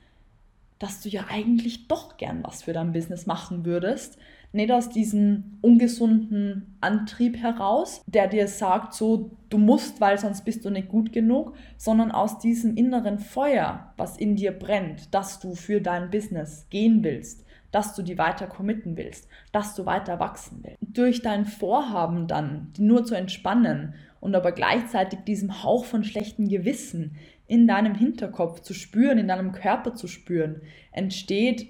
dass 0.77 1.01
du 1.01 1.09
ja 1.09 1.25
eigentlich 1.27 1.87
doch 1.87 2.17
gern 2.17 2.43
was 2.43 2.61
für 2.61 2.73
dein 2.73 2.91
Business 2.91 3.25
machen 3.25 3.65
würdest. 3.65 4.19
Nicht 4.55 4.71
aus 4.71 4.87
diesem 4.87 5.57
ungesunden 5.59 6.77
Antrieb 6.79 7.35
heraus, 7.35 8.01
der 8.07 8.27
dir 8.27 8.47
sagt, 8.47 8.93
so 8.93 9.31
du 9.49 9.57
musst, 9.57 9.99
weil 9.99 10.17
sonst 10.17 10.45
bist 10.45 10.63
du 10.63 10.69
nicht 10.69 10.87
gut 10.87 11.11
genug, 11.11 11.57
sondern 11.75 12.09
aus 12.09 12.39
diesem 12.39 12.77
inneren 12.77 13.19
Feuer, 13.19 13.93
was 13.97 14.15
in 14.15 14.37
dir 14.37 14.53
brennt, 14.53 15.13
dass 15.13 15.41
du 15.41 15.55
für 15.55 15.81
dein 15.81 16.09
Business 16.09 16.67
gehen 16.69 17.03
willst 17.03 17.43
dass 17.71 17.93
du 17.93 18.03
die 18.03 18.17
weiter 18.17 18.47
committen 18.47 18.95
willst, 18.95 19.27
dass 19.51 19.75
du 19.75 19.85
weiter 19.85 20.17
wachsen 20.21 20.59
willst. 20.63 20.77
Durch 20.79 21.21
dein 21.21 21.43
Vorhaben 21.45 22.25
dann, 22.25 22.71
die 22.77 22.83
nur 22.83 23.03
zu 23.03 23.15
entspannen 23.15 23.95
und 24.21 24.33
aber 24.33 24.53
gleichzeitig 24.53 25.19
diesem 25.27 25.61
Hauch 25.61 25.83
von 25.83 26.05
schlechtem 26.05 26.47
Gewissen 26.47 27.17
in 27.47 27.67
deinem 27.67 27.93
Hinterkopf 27.93 28.61
zu 28.61 28.73
spüren, 28.73 29.17
in 29.17 29.27
deinem 29.27 29.51
Körper 29.51 29.93
zu 29.93 30.07
spüren, 30.07 30.61
entsteht 30.93 31.67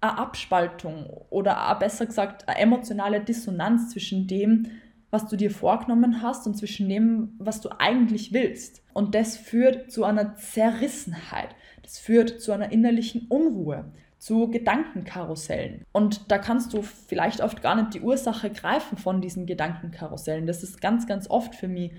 eine 0.00 0.18
Abspaltung 0.18 1.06
oder 1.30 1.76
besser 1.78 2.06
gesagt 2.06 2.48
eine 2.48 2.58
emotionale 2.58 3.20
Dissonanz 3.20 3.90
zwischen 3.90 4.26
dem, 4.26 4.66
was 5.10 5.26
du 5.26 5.36
dir 5.36 5.50
vorgenommen 5.50 6.22
hast 6.22 6.46
und 6.46 6.56
zwischen 6.56 6.88
dem, 6.88 7.34
was 7.38 7.60
du 7.60 7.68
eigentlich 7.78 8.32
willst. 8.32 8.82
Und 8.92 9.14
das 9.14 9.36
führt 9.36 9.90
zu 9.90 10.04
einer 10.04 10.36
Zerrissenheit. 10.36 11.54
Das 11.82 11.98
führt 11.98 12.40
zu 12.40 12.52
einer 12.52 12.70
innerlichen 12.70 13.26
Unruhe 13.28 13.92
zu 14.18 14.50
Gedankenkarussellen. 14.50 15.84
Und 15.92 16.30
da 16.30 16.38
kannst 16.38 16.74
du 16.74 16.82
vielleicht 16.82 17.40
oft 17.40 17.62
gar 17.62 17.74
nicht 17.74 17.94
die 17.94 18.02
Ursache 18.02 18.50
greifen 18.50 18.98
von 18.98 19.20
diesen 19.20 19.46
Gedankenkarussellen. 19.46 20.46
Das 20.46 20.62
ist 20.62 20.80
ganz, 20.80 21.06
ganz 21.06 21.28
oft 21.28 21.54
für 21.54 21.68
mich 21.68 21.92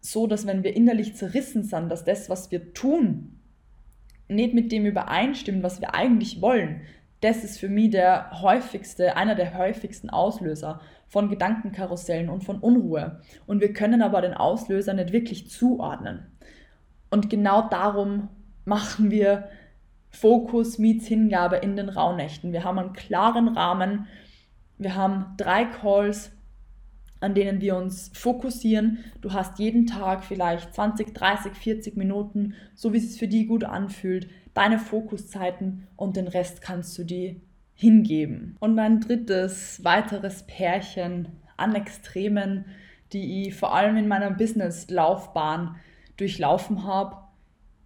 so, 0.00 0.26
dass 0.26 0.46
wenn 0.46 0.62
wir 0.62 0.74
innerlich 0.74 1.16
zerrissen 1.16 1.64
sind, 1.64 1.90
dass 1.90 2.04
das, 2.04 2.30
was 2.30 2.50
wir 2.50 2.72
tun, 2.72 3.40
nicht 4.28 4.54
mit 4.54 4.70
dem 4.72 4.86
übereinstimmt, 4.86 5.62
was 5.62 5.80
wir 5.80 5.94
eigentlich 5.94 6.40
wollen, 6.40 6.82
das 7.20 7.44
ist 7.44 7.58
für 7.58 7.68
mich 7.68 7.90
der 7.90 8.40
häufigste, 8.40 9.16
einer 9.16 9.34
der 9.34 9.54
häufigsten 9.54 10.10
Auslöser 10.10 10.80
von 11.06 11.28
Gedankenkarussellen 11.28 12.30
und 12.30 12.44
von 12.44 12.58
Unruhe. 12.58 13.20
Und 13.46 13.60
wir 13.60 13.72
können 13.72 14.00
aber 14.00 14.22
den 14.22 14.34
Auslöser 14.34 14.94
nicht 14.94 15.12
wirklich 15.12 15.50
zuordnen. 15.50 16.26
Und 17.10 17.28
genau 17.28 17.68
darum 17.68 18.28
machen 18.64 19.10
wir 19.10 19.48
Fokus 20.08 20.78
meets 20.78 21.06
Hingabe 21.06 21.56
in 21.56 21.76
den 21.76 21.88
Rauhnächten. 21.88 22.52
Wir 22.52 22.64
haben 22.64 22.78
einen 22.78 22.92
klaren 22.92 23.48
Rahmen. 23.48 24.06
Wir 24.78 24.94
haben 24.94 25.34
drei 25.36 25.64
Calls, 25.64 26.32
an 27.20 27.34
denen 27.34 27.60
wir 27.60 27.76
uns 27.76 28.10
fokussieren. 28.14 28.98
Du 29.20 29.32
hast 29.32 29.58
jeden 29.58 29.86
Tag 29.86 30.24
vielleicht 30.24 30.74
20, 30.74 31.14
30, 31.14 31.54
40 31.54 31.96
Minuten, 31.96 32.54
so 32.74 32.92
wie 32.92 32.98
es 32.98 33.18
für 33.18 33.28
dich 33.28 33.46
gut 33.46 33.64
anfühlt, 33.64 34.28
deine 34.60 34.78
Fokuszeiten 34.78 35.86
und 35.96 36.16
den 36.16 36.28
Rest 36.28 36.60
kannst 36.60 36.98
du 36.98 37.04
dir 37.04 37.36
hingeben. 37.74 38.56
Und 38.60 38.78
ein 38.78 39.00
drittes, 39.00 39.82
weiteres 39.84 40.42
Pärchen 40.42 41.28
an 41.56 41.74
Extremen, 41.74 42.66
die 43.14 43.48
ich 43.48 43.54
vor 43.54 43.74
allem 43.74 43.96
in 43.96 44.06
meiner 44.06 44.30
Business-Laufbahn 44.30 45.76
durchlaufen 46.18 46.84
habe, 46.84 47.16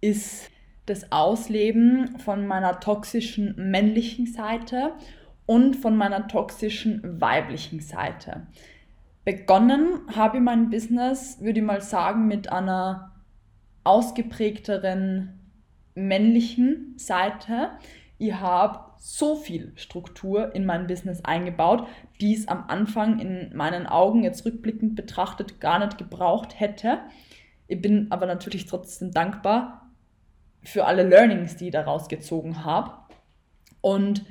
ist 0.01 0.49
das 0.85 1.13
Ausleben 1.13 2.19
von 2.19 2.45
meiner 2.45 2.81
toxischen 2.81 3.55
männlichen 3.55 4.27
Seite 4.27 4.91
und 5.45 5.77
von 5.77 5.95
meiner 5.95 6.27
toxischen 6.27 7.21
weiblichen 7.21 7.79
Seite. 7.79 8.47
Begonnen 9.23 10.01
habe 10.13 10.37
ich 10.37 10.43
mein 10.43 10.69
Business, 10.69 11.39
würde 11.39 11.61
ich 11.61 11.65
mal 11.65 11.81
sagen, 11.81 12.27
mit 12.27 12.51
einer 12.51 13.13
ausgeprägteren 13.85 15.44
männlichen 15.95 16.93
Seite. 16.97 17.71
Ich 18.17 18.33
habe 18.33 18.79
so 18.99 19.35
viel 19.35 19.71
Struktur 19.75 20.53
in 20.55 20.65
mein 20.65 20.87
Business 20.87 21.23
eingebaut, 21.23 21.87
die 22.21 22.33
es 22.33 22.47
am 22.47 22.65
Anfang 22.67 23.19
in 23.19 23.55
meinen 23.55 23.87
Augen 23.87 24.23
jetzt 24.23 24.45
rückblickend 24.45 24.95
betrachtet 24.95 25.59
gar 25.59 25.79
nicht 25.79 25.97
gebraucht 25.97 26.59
hätte. 26.59 26.99
Ich 27.67 27.81
bin 27.81 28.07
aber 28.11 28.25
natürlich 28.25 28.65
trotzdem 28.65 29.11
dankbar 29.11 29.89
für 30.63 30.85
alle 30.85 31.03
Learnings, 31.03 31.55
die 31.55 31.67
ich 31.67 31.71
daraus 31.71 32.07
gezogen 32.07 32.63
habe. 32.63 32.91
Und 33.81 34.25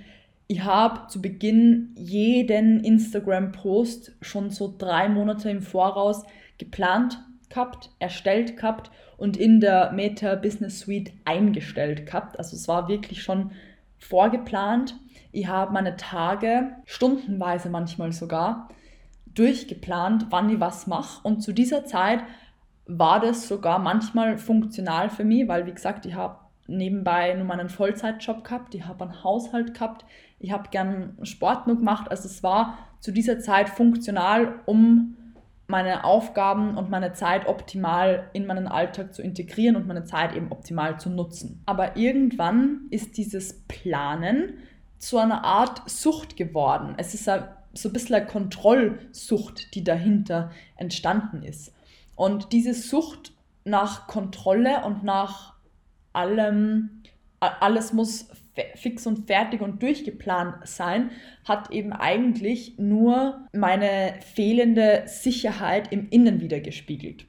ich 0.47 0.65
habe 0.65 1.07
zu 1.09 1.23
Beginn 1.23 1.95
jeden 1.97 2.85
Instagram-Post 2.85 4.17
schon 4.21 4.51
so 4.51 4.75
drei 4.77 5.09
Monate 5.09 5.51
im 5.51 5.63
Voraus 5.63 6.25
geplant 6.59 7.19
gehabt, 7.49 7.91
erstellt 7.99 8.57
gehabt 8.57 8.91
und 9.25 9.39
in 9.39 9.59
der 9.59 9.91
Meta 9.93 10.35
Business 10.35 10.81
Suite 10.81 11.11
eingestellt 11.25 12.05
gehabt. 12.05 12.39
Also 12.39 12.57
es 12.57 12.69
war 12.69 12.89
wirklich 12.89 13.23
schon 13.23 13.53
vorgeplant. 13.99 14.97
Ich 15.33 15.49
habe 15.49 15.73
meine 15.73 15.97
Tage 15.97 16.73
stundenweise 16.85 17.71
manchmal 17.71 18.13
sogar 18.13 18.69
durchgeplant, 19.35 20.27
wann 20.29 20.51
ich 20.51 20.61
was 20.61 20.87
mache. 20.87 21.27
Und 21.27 21.41
zu 21.41 21.55
dieser 21.55 21.87
Zeit 21.87 22.21
war 22.87 23.19
das 23.19 23.49
sogar 23.49 23.79
manchmal 23.79 24.37
funktional 24.37 25.09
für 25.09 25.25
mich, 25.25 25.49
weil 25.49 25.67
wie 25.67 25.73
gesagt, 25.73 26.05
ich 26.05 26.15
habe 26.15 26.37
nebenbei 26.67 27.33
nur 27.33 27.47
meinen 27.47 27.71
Vollzeitjob 27.71 28.45
gehabt, 28.45 28.75
ich 28.75 28.87
habe 28.87 29.05
einen 29.05 29.25
Haushalt 29.25 29.73
gehabt, 29.73 30.05
ich 30.39 30.53
habe 30.53 30.69
gern 30.71 31.17
Sport 31.23 31.67
nur 31.67 31.77
gemacht. 31.77 32.11
Also 32.11 32.29
es 32.29 32.43
war 32.43 32.77
zu 33.01 33.11
dieser 33.11 33.39
Zeit 33.41 33.71
funktional, 33.71 34.61
um 34.67 35.17
meine 35.67 36.05
Aufgaben 36.05 36.77
und 36.77 36.91
meine 36.91 37.15
Zeit 37.15 37.47
optimal 37.47 38.29
in 38.33 38.47
meinen 38.47 38.69
Alltag 38.69 39.15
zu 39.15 39.23
integrieren 39.23 39.77
und 39.77 39.87
meine 39.87 40.05
Zeit 40.05 40.35
eben 40.35 40.53
optimal 40.53 41.01
zu 41.01 41.09
nutzen. 41.09 41.63
Aber 41.65 41.97
irgendwann 41.97 42.83
ist 42.91 43.17
dieses 43.17 43.63
Planen 43.67 44.59
zu 44.99 45.19
einer 45.19 45.45
Art 45.45 45.89
Sucht 45.89 46.37
geworden. 46.37 46.95
Es 46.99 47.15
ist 47.15 47.25
so 47.25 47.89
ein 47.89 47.93
bisschen 47.93 48.15
eine 48.15 48.27
Kontrollsucht, 48.27 49.75
die 49.75 49.85
dahinter 49.85 50.51
entstanden 50.77 51.43
ist. 51.43 51.73
Und 52.15 52.53
diese 52.53 52.75
Sucht 52.75 53.33
nach 53.65 54.07
Kontrolle 54.07 54.85
und 54.85 55.03
nach 55.03 55.55
allem, 56.13 57.03
alles 57.41 57.93
muss 57.93 58.29
fix 58.75 59.07
und 59.07 59.27
fertig 59.27 59.61
und 59.61 59.83
durchgeplant 59.83 60.67
sein, 60.67 61.11
hat 61.45 61.71
eben 61.71 61.93
eigentlich 61.93 62.79
nur 62.79 63.47
meine 63.53 64.15
fehlende 64.35 65.03
Sicherheit 65.07 65.93
im 65.93 66.09
Innen 66.11 66.41
wiedergespiegelt. 66.41 67.27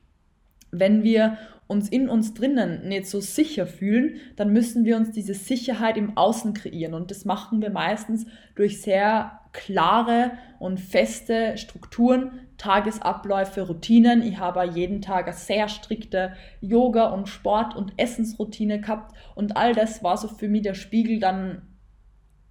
Wenn 0.71 1.03
wir 1.03 1.37
uns 1.67 1.89
in 1.89 2.09
uns 2.09 2.33
drinnen 2.33 2.87
nicht 2.87 3.07
so 3.07 3.19
sicher 3.19 3.65
fühlen, 3.65 4.17
dann 4.35 4.53
müssen 4.53 4.85
wir 4.85 4.97
uns 4.97 5.11
diese 5.11 5.33
Sicherheit 5.33 5.97
im 5.97 6.15
Außen 6.15 6.53
kreieren. 6.53 6.93
Und 6.93 7.09
das 7.09 7.25
machen 7.25 7.61
wir 7.61 7.71
meistens 7.71 8.27
durch 8.53 8.81
sehr 8.81 9.39
klare 9.51 10.31
und 10.59 10.79
feste 10.79 11.57
Strukturen, 11.57 12.44
Tagesabläufe, 12.57 13.61
Routinen. 13.61 14.21
Ich 14.21 14.39
habe 14.39 14.63
jeden 14.65 15.01
Tag 15.01 15.27
eine 15.27 15.35
sehr 15.35 15.67
strikte 15.67 16.33
Yoga- 16.61 17.09
und 17.09 17.27
Sport- 17.27 17.75
und 17.75 17.93
Essensroutine 17.97 18.79
gehabt 18.79 19.15
und 19.35 19.57
all 19.57 19.73
das 19.73 20.03
war 20.03 20.17
so 20.17 20.27
für 20.27 20.47
mich 20.47 20.63
der 20.63 20.73
Spiegel 20.73 21.19
dann 21.19 21.63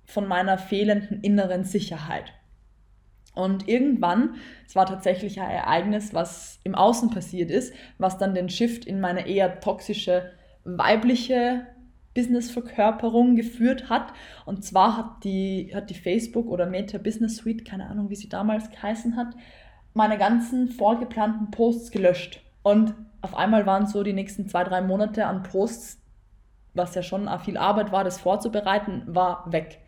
von 0.04 0.26
meiner 0.26 0.58
fehlenden 0.58 1.20
inneren 1.22 1.64
Sicherheit. 1.64 2.32
Und 3.34 3.68
irgendwann, 3.68 4.36
es 4.66 4.76
war 4.76 4.86
tatsächlich 4.86 5.40
ein 5.40 5.50
Ereignis, 5.50 6.14
was 6.14 6.60
im 6.62 6.74
Außen 6.74 7.10
passiert 7.10 7.50
ist, 7.50 7.74
was 7.98 8.16
dann 8.16 8.34
den 8.34 8.48
Shift 8.48 8.84
in 8.84 9.00
meine 9.00 9.26
eher 9.26 9.60
toxische 9.60 10.30
weibliche 10.64 11.66
Business-Verkörperung 12.14 13.34
geführt 13.34 13.90
hat. 13.90 14.12
Und 14.46 14.64
zwar 14.64 14.96
hat 14.96 15.24
die, 15.24 15.72
hat 15.74 15.90
die 15.90 15.94
Facebook 15.94 16.46
oder 16.46 16.66
Meta 16.66 16.98
Business 16.98 17.36
Suite, 17.36 17.64
keine 17.64 17.88
Ahnung, 17.88 18.08
wie 18.08 18.16
sie 18.16 18.28
damals 18.28 18.70
geheißen 18.70 19.16
hat, 19.16 19.34
meine 19.94 20.18
ganzen 20.18 20.68
vorgeplanten 20.68 21.50
Posts 21.50 21.90
gelöscht. 21.90 22.42
Und 22.62 22.94
auf 23.22 23.35
einmal 23.35 23.64
waren 23.64 23.87
so 23.87 24.02
die 24.02 24.12
nächsten 24.12 24.48
zwei, 24.48 24.64
drei 24.64 24.83
Monate 24.83 25.26
an 25.26 25.42
Posts, 25.42 25.98
was 26.74 26.94
ja 26.94 27.02
schon 27.02 27.28
viel 27.44 27.57
Arbeit 27.57 27.92
war, 27.92 28.04
das 28.04 28.20
vorzubereiten, 28.20 29.02
war 29.07 29.50
weg. 29.50 29.80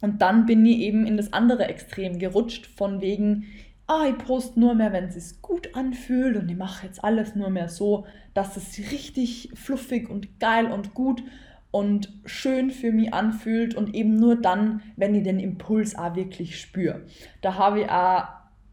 Und 0.00 0.20
dann 0.22 0.46
bin 0.46 0.64
ich 0.66 0.78
eben 0.78 1.06
in 1.06 1.16
das 1.16 1.32
andere 1.32 1.66
Extrem 1.66 2.18
gerutscht, 2.18 2.66
von 2.66 3.00
wegen, 3.00 3.46
ah, 3.86 4.04
ich 4.08 4.18
poste 4.18 4.60
nur 4.60 4.74
mehr, 4.74 4.92
wenn 4.92 5.04
es 5.04 5.14
sich 5.14 5.42
gut 5.42 5.74
anfühlt 5.74 6.36
und 6.36 6.48
ich 6.48 6.56
mache 6.56 6.86
jetzt 6.86 7.02
alles 7.02 7.34
nur 7.34 7.50
mehr 7.50 7.68
so, 7.68 8.04
dass 8.34 8.56
es 8.56 8.78
richtig 8.92 9.50
fluffig 9.54 10.08
und 10.08 10.38
geil 10.38 10.70
und 10.70 10.94
gut 10.94 11.22
und 11.70 12.12
schön 12.24 12.70
für 12.70 12.92
mich 12.92 13.12
anfühlt 13.12 13.74
und 13.74 13.94
eben 13.94 14.16
nur 14.16 14.36
dann, 14.36 14.82
wenn 14.96 15.14
ich 15.14 15.22
den 15.22 15.40
Impuls 15.40 15.96
auch 15.96 16.14
wirklich 16.14 16.60
spüre. 16.60 17.02
Da 17.40 17.54
habe 17.56 17.82
ich 17.82 17.90
auch 17.90 18.24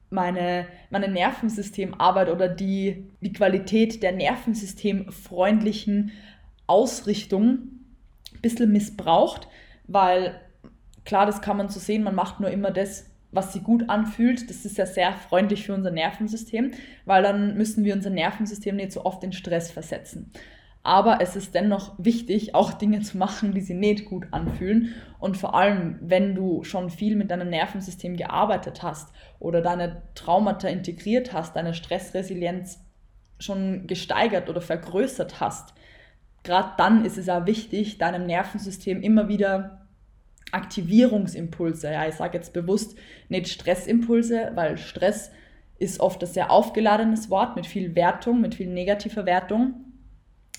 meine, 0.09 0.67
meine 0.89 1.07
Nervensystemarbeit 1.07 2.29
oder 2.29 2.47
die, 2.47 3.05
die 3.21 3.33
Qualität 3.33 4.03
der 4.03 4.11
nervensystemfreundlichen 4.11 6.11
Ausrichtung 6.67 7.69
ein 8.33 8.41
bisschen 8.41 8.71
missbraucht, 8.71 9.47
weil 9.87 10.39
klar, 11.03 11.25
das 11.25 11.41
kann 11.41 11.57
man 11.57 11.69
so 11.69 11.79
sehen, 11.79 12.03
man 12.03 12.15
macht 12.15 12.39
nur 12.39 12.49
immer 12.49 12.71
das, 12.71 13.11
was 13.31 13.53
sich 13.53 13.63
gut 13.63 13.89
anfühlt. 13.89 14.49
Das 14.49 14.65
ist 14.65 14.77
ja 14.77 14.85
sehr 14.85 15.13
freundlich 15.13 15.65
für 15.65 15.73
unser 15.73 15.91
Nervensystem, 15.91 16.71
weil 17.05 17.21
dann 17.21 17.57
müssen 17.57 17.83
wir 17.83 17.93
unser 17.93 18.09
Nervensystem 18.09 18.75
nicht 18.75 18.91
so 18.91 19.05
oft 19.05 19.23
in 19.23 19.33
Stress 19.33 19.71
versetzen. 19.71 20.31
Aber 20.85 21.19
es 21.19 21.35
ist 21.35 21.55
dennoch 21.55 21.95
wichtig, 21.97 22.53
auch 22.53 22.71
Dinge 22.71 23.01
zu 23.01 23.17
machen, 23.17 23.55
die 23.55 23.61
sich 23.61 23.75
nicht 23.75 24.05
gut 24.05 24.27
anfühlen. 24.29 24.93
Und 25.17 25.35
vor 25.35 25.55
allem, 25.55 25.97
wenn 25.99 26.35
du 26.35 26.63
schon 26.63 26.91
viel 26.91 27.15
mit 27.15 27.31
deinem 27.31 27.49
Nervensystem 27.49 28.15
gearbeitet 28.15 28.83
hast 28.83 29.11
oder 29.39 29.61
deine 29.61 30.03
Traumata 30.13 30.67
integriert 30.67 31.33
hast, 31.33 31.55
deine 31.55 31.73
Stressresilienz 31.73 32.85
schon 33.39 33.87
gesteigert 33.87 34.47
oder 34.47 34.61
vergrößert 34.61 35.39
hast, 35.39 35.73
gerade 36.43 36.73
dann 36.77 37.03
ist 37.03 37.17
es 37.17 37.29
auch 37.29 37.47
wichtig, 37.47 37.97
deinem 37.97 38.27
Nervensystem 38.27 39.01
immer 39.01 39.27
wieder 39.27 39.87
Aktivierungsimpulse. 40.51 41.91
Ja, 41.91 42.07
ich 42.07 42.13
sage 42.13 42.37
jetzt 42.37 42.53
bewusst 42.53 42.95
nicht 43.27 43.47
Stressimpulse, 43.47 44.51
weil 44.53 44.77
Stress 44.77 45.31
ist 45.79 45.99
oft 45.99 46.21
ein 46.21 46.27
sehr 46.27 46.51
aufgeladenes 46.51 47.31
Wort 47.31 47.55
mit 47.55 47.65
viel 47.65 47.95
Wertung, 47.95 48.39
mit 48.39 48.53
viel 48.53 48.69
negativer 48.69 49.25
Wertung. 49.25 49.84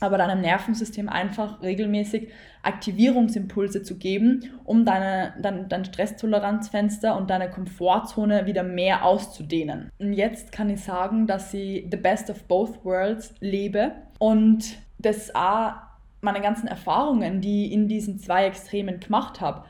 Aber 0.00 0.18
deinem 0.18 0.40
Nervensystem 0.42 1.08
einfach 1.08 1.62
regelmäßig 1.62 2.28
Aktivierungsimpulse 2.62 3.82
zu 3.82 3.96
geben, 3.96 4.50
um 4.64 4.84
deine, 4.84 5.34
dein, 5.40 5.68
dein 5.68 5.84
Stresstoleranzfenster 5.84 7.16
und 7.16 7.30
deine 7.30 7.48
Komfortzone 7.50 8.46
wieder 8.46 8.62
mehr 8.62 9.04
auszudehnen. 9.04 9.90
Und 9.98 10.12
jetzt 10.12 10.52
kann 10.52 10.68
ich 10.68 10.80
sagen, 10.80 11.26
dass 11.26 11.54
ich 11.54 11.86
the 11.90 11.96
best 11.96 12.28
of 12.28 12.44
both 12.44 12.84
worlds 12.84 13.34
lebe 13.40 13.92
und 14.18 14.76
das 14.98 15.34
auch 15.34 15.74
meine 16.20 16.40
ganzen 16.40 16.66
Erfahrungen, 16.66 17.40
die 17.40 17.66
ich 17.66 17.72
in 17.72 17.88
diesen 17.88 18.18
zwei 18.18 18.46
Extremen 18.46 19.00
gemacht 19.00 19.40
habe, 19.40 19.64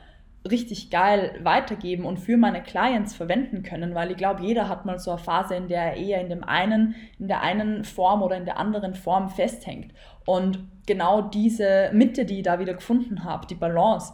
richtig 0.49 0.89
geil 0.89 1.39
weitergeben 1.43 2.05
und 2.05 2.17
für 2.17 2.37
meine 2.37 2.61
Clients 2.61 3.15
verwenden 3.15 3.63
können, 3.63 3.95
weil 3.95 4.11
ich 4.11 4.17
glaube, 4.17 4.43
jeder 4.43 4.69
hat 4.69 4.85
mal 4.85 4.99
so 4.99 5.11
eine 5.11 5.19
Phase, 5.19 5.55
in 5.55 5.67
der 5.67 5.81
er 5.81 5.97
eher 5.97 6.21
in 6.21 6.29
dem 6.29 6.43
einen, 6.43 6.95
in 7.19 7.27
der 7.27 7.41
einen 7.41 7.83
Form 7.83 8.21
oder 8.21 8.37
in 8.37 8.45
der 8.45 8.57
anderen 8.57 8.95
Form 8.95 9.29
festhängt. 9.29 9.93
Und 10.25 10.59
genau 10.85 11.21
diese 11.21 11.91
Mitte, 11.93 12.25
die 12.25 12.37
ich 12.37 12.43
da 12.43 12.59
wieder 12.59 12.73
gefunden 12.73 13.23
habe, 13.23 13.47
die 13.47 13.55
Balance, 13.55 14.13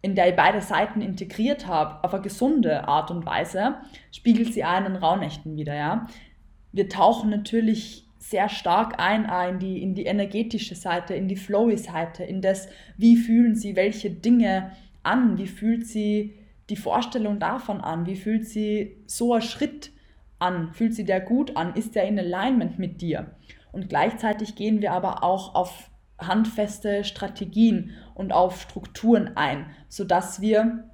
in 0.00 0.14
der 0.14 0.28
ich 0.28 0.36
beide 0.36 0.60
Seiten 0.60 1.00
integriert 1.00 1.66
habe, 1.66 2.04
auf 2.04 2.14
eine 2.14 2.22
gesunde 2.22 2.86
Art 2.86 3.10
und 3.10 3.26
Weise, 3.26 3.76
spiegelt 4.12 4.54
sie 4.54 4.64
einen 4.64 4.96
Raunächten 4.96 5.56
wieder, 5.56 5.74
ja. 5.74 6.06
Wir 6.72 6.88
tauchen 6.88 7.30
natürlich 7.30 8.08
sehr 8.18 8.48
stark 8.48 9.00
ein 9.00 9.24
in 9.54 9.58
die, 9.58 9.82
in 9.82 9.94
die 9.94 10.04
energetische 10.04 10.74
Seite, 10.74 11.14
in 11.14 11.28
die 11.28 11.36
flowy 11.36 11.78
Seite, 11.78 12.24
in 12.24 12.42
das, 12.42 12.68
wie 12.96 13.16
fühlen 13.16 13.54
sie 13.54 13.74
welche 13.74 14.10
Dinge, 14.10 14.72
an? 15.02 15.38
Wie 15.38 15.46
fühlt 15.46 15.86
sie 15.86 16.38
die 16.70 16.76
Vorstellung 16.76 17.38
davon 17.38 17.80
an? 17.80 18.06
Wie 18.06 18.16
fühlt 18.16 18.46
sie 18.46 19.02
so 19.06 19.34
ein 19.34 19.42
Schritt 19.42 19.92
an? 20.38 20.72
Fühlt 20.72 20.94
sie 20.94 21.04
der 21.04 21.20
gut 21.20 21.56
an? 21.56 21.74
Ist 21.74 21.94
der 21.94 22.06
in 22.06 22.18
Alignment 22.18 22.78
mit 22.78 23.00
dir? 23.00 23.34
Und 23.72 23.88
gleichzeitig 23.88 24.54
gehen 24.54 24.80
wir 24.80 24.92
aber 24.92 25.22
auch 25.22 25.54
auf 25.54 25.90
handfeste 26.18 27.04
Strategien 27.04 27.92
und 28.14 28.32
auf 28.32 28.60
Strukturen 28.62 29.36
ein, 29.36 29.66
sodass 29.88 30.40
wir 30.40 30.90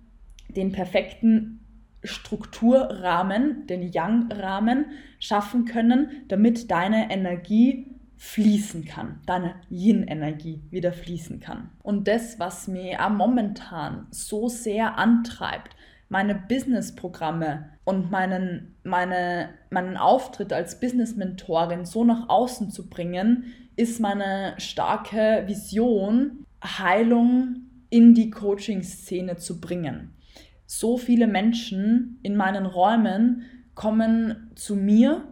den 0.48 0.72
perfekten 0.72 1.60
Strukturrahmen, 2.02 3.66
den 3.66 3.90
Yang-Rahmen 3.90 4.86
schaffen 5.18 5.64
können, 5.64 6.24
damit 6.28 6.70
deine 6.70 7.10
Energie 7.10 7.93
fließen 8.16 8.84
kann, 8.84 9.20
deine 9.26 9.54
Yin-Energie 9.70 10.62
wieder 10.70 10.92
fließen 10.92 11.40
kann. 11.40 11.70
Und 11.82 12.08
das, 12.08 12.38
was 12.38 12.68
mir 12.68 12.98
momentan 13.10 14.06
so 14.10 14.48
sehr 14.48 14.98
antreibt, 14.98 15.76
meine 16.08 16.34
Business-Programme 16.34 17.70
und 17.84 18.10
meinen, 18.10 18.76
meine, 18.84 19.50
meinen 19.70 19.96
Auftritt 19.96 20.52
als 20.52 20.78
Business-Mentorin 20.80 21.84
so 21.84 22.04
nach 22.04 22.28
außen 22.28 22.70
zu 22.70 22.88
bringen, 22.88 23.52
ist 23.76 24.00
meine 24.00 24.54
starke 24.58 25.44
Vision, 25.46 26.46
Heilung 26.62 27.56
in 27.90 28.14
die 28.14 28.30
Coaching-Szene 28.30 29.36
zu 29.36 29.60
bringen. 29.60 30.14
So 30.66 30.96
viele 30.96 31.26
Menschen 31.26 32.18
in 32.22 32.36
meinen 32.36 32.66
Räumen 32.66 33.42
kommen 33.74 34.50
zu 34.54 34.76
mir, 34.76 35.24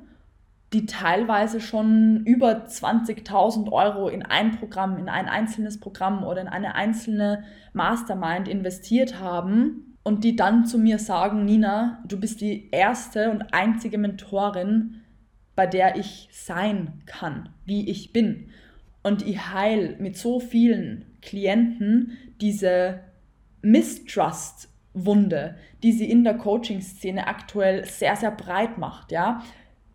die 0.72 0.86
teilweise 0.86 1.60
schon 1.60 2.24
über 2.24 2.64
20.000 2.66 3.70
Euro 3.70 4.08
in 4.08 4.22
ein 4.22 4.52
Programm, 4.52 4.96
in 4.98 5.08
ein 5.08 5.28
einzelnes 5.28 5.78
Programm 5.78 6.24
oder 6.24 6.40
in 6.40 6.48
eine 6.48 6.74
einzelne 6.74 7.44
Mastermind 7.74 8.48
investiert 8.48 9.20
haben 9.20 9.96
und 10.02 10.24
die 10.24 10.34
dann 10.34 10.64
zu 10.64 10.78
mir 10.78 10.98
sagen, 10.98 11.44
Nina, 11.44 12.02
du 12.06 12.18
bist 12.18 12.40
die 12.40 12.70
erste 12.70 13.30
und 13.30 13.52
einzige 13.52 13.98
Mentorin, 13.98 15.02
bei 15.54 15.66
der 15.66 15.96
ich 15.96 16.28
sein 16.32 17.02
kann, 17.04 17.50
wie 17.66 17.90
ich 17.90 18.12
bin. 18.12 18.48
Und 19.02 19.26
ich 19.26 19.52
heil 19.52 19.96
mit 19.98 20.16
so 20.16 20.40
vielen 20.40 21.04
Klienten 21.20 22.16
diese 22.40 23.00
Mistrust-Wunde, 23.60 25.56
die 25.82 25.92
sie 25.92 26.10
in 26.10 26.24
der 26.24 26.38
Coaching-Szene 26.38 27.26
aktuell 27.26 27.84
sehr, 27.84 28.16
sehr 28.16 28.30
breit 28.30 28.78
macht, 28.78 29.12
ja. 29.12 29.42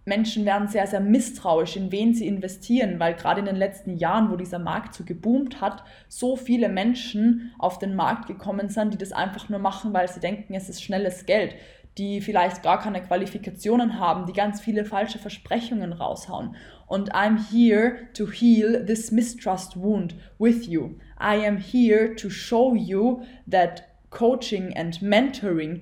Menschen 0.07 0.45
werden 0.45 0.69
sehr, 0.69 0.87
sehr 0.87 1.01
misstrauisch, 1.01 1.75
in 1.75 1.91
wen 1.91 2.13
sie 2.13 2.27
investieren, 2.27 2.97
weil 2.97 3.13
gerade 3.13 3.41
in 3.41 3.45
den 3.45 3.57
letzten 3.57 3.97
Jahren, 3.97 4.31
wo 4.31 4.37
dieser 4.37 4.57
Markt 4.57 4.93
so 4.93 5.03
geboomt 5.03 5.59
hat, 5.59 5.83
so 6.07 6.37
viele 6.37 6.69
Menschen 6.69 7.51
auf 7.59 7.77
den 7.77 7.93
Markt 7.93 8.27
gekommen 8.27 8.69
sind, 8.69 8.93
die 8.93 8.97
das 8.97 9.11
einfach 9.11 9.49
nur 9.49 9.59
machen, 9.59 9.93
weil 9.93 10.07
sie 10.07 10.21
denken, 10.21 10.53
es 10.53 10.69
ist 10.69 10.81
schnelles 10.81 11.25
Geld, 11.25 11.55
die 11.97 12.21
vielleicht 12.21 12.63
gar 12.63 12.79
keine 12.79 13.03
Qualifikationen 13.03 13.99
haben, 13.99 14.25
die 14.27 14.33
ganz 14.33 14.61
viele 14.61 14.85
falsche 14.85 15.19
Versprechungen 15.19 15.91
raushauen. 15.91 16.55
Und 16.87 17.13
I'm 17.13 17.37
here 17.51 18.07
to 18.13 18.27
heal 18.31 18.85
this 18.85 19.11
mistrust 19.11 19.75
wound 19.75 20.15
with 20.39 20.67
you. 20.67 20.95
I 21.19 21.45
am 21.45 21.57
here 21.57 22.15
to 22.15 22.29
show 22.29 22.73
you 22.75 23.23
that 23.45 23.83
coaching 24.09 24.73
and 24.77 25.01
mentoring 25.01 25.81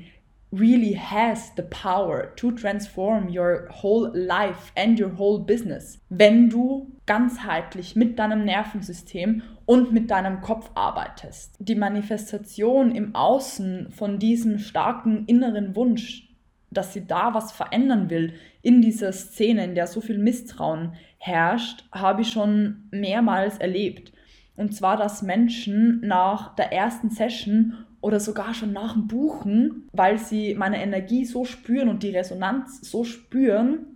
really 0.57 0.93
has 0.93 1.51
the 1.55 1.63
power 1.63 2.33
to 2.35 2.51
transform 2.51 3.29
your 3.29 3.67
whole 3.71 4.11
life 4.13 4.71
and 4.75 4.99
your 4.99 5.17
whole 5.17 5.39
business, 5.39 5.99
wenn 6.09 6.49
du 6.49 6.91
ganzheitlich 7.05 7.95
mit 7.95 8.17
deinem 8.17 8.45
Nervensystem 8.45 9.43
und 9.65 9.91
mit 9.91 10.11
deinem 10.11 10.41
Kopf 10.41 10.71
arbeitest. 10.75 11.55
Die 11.59 11.75
Manifestation 11.75 12.91
im 12.95 13.15
Außen 13.15 13.91
von 13.91 14.19
diesem 14.19 14.59
starken 14.59 15.25
inneren 15.25 15.75
Wunsch, 15.75 16.29
dass 16.71 16.93
sie 16.93 17.05
da 17.05 17.33
was 17.33 17.51
verändern 17.51 18.09
will 18.09 18.33
in 18.61 18.81
dieser 18.81 19.11
Szene, 19.11 19.63
in 19.63 19.75
der 19.75 19.87
so 19.87 20.01
viel 20.01 20.17
Misstrauen 20.17 20.93
herrscht, 21.17 21.85
habe 21.91 22.21
ich 22.21 22.29
schon 22.29 22.87
mehrmals 22.91 23.57
erlebt. 23.57 24.11
Und 24.55 24.73
zwar, 24.73 24.97
dass 24.97 25.21
Menschen 25.21 26.01
nach 26.01 26.55
der 26.55 26.71
ersten 26.71 27.09
Session 27.09 27.85
oder 28.05 28.19
sogar 28.19 28.53
schon 28.53 28.71
nach 28.71 28.93
dem 28.93 29.07
Buchen, 29.07 29.89
weil 29.91 30.19
sie 30.19 30.53
meine 30.53 30.79
Energie 30.79 31.25
so 31.25 31.43
spüren 31.43 31.89
und 31.89 32.03
die 32.03 32.15
Resonanz 32.15 32.81
so 32.87 33.03
spüren, 33.03 33.87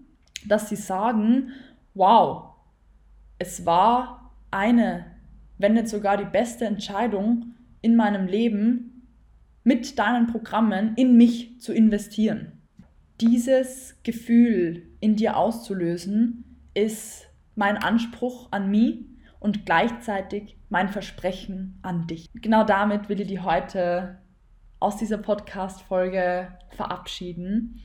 dass 0.48 0.68
sie 0.68 0.78
sagen, 0.78 1.52
wow, 1.94 2.56
es 3.38 3.68
war 3.68 4.34
eine, 4.50 5.06
wenn 5.60 5.76
nicht 5.76 5.90
sogar 5.90 6.18
die 6.18 6.26
beste 6.26 6.66
Entscheidung 6.66 7.54
in 7.84 7.96
meinem 7.96 8.26
Leben, 8.26 9.06
mit 9.64 10.00
deinen 10.00 10.26
Programmen 10.26 10.96
in 10.96 11.16
mich 11.16 11.62
zu 11.62 11.72
investieren. 11.72 12.54
Dieses 13.22 13.96
Gefühl 14.02 14.88
in 15.02 15.18
dir 15.18 15.38
auszulösen, 15.38 16.58
ist 16.74 17.28
mein 17.54 17.78
Anspruch 17.78 18.48
an 18.50 18.72
mich 18.72 19.06
und 19.40 19.68
gleichzeitig 19.68 20.58
mein 20.70 20.90
Versprechen 20.90 21.80
an 21.82 22.08
dich. 22.08 22.30
Genau 22.36 22.64
damit 22.64 23.10
will 23.10 23.20
ich 23.20 23.28
dich 23.28 23.44
heute 23.44 24.20
aus 24.80 24.98
dieser 24.98 25.18
Podcast-Folge 25.18 26.48
verabschieden. 26.70 27.82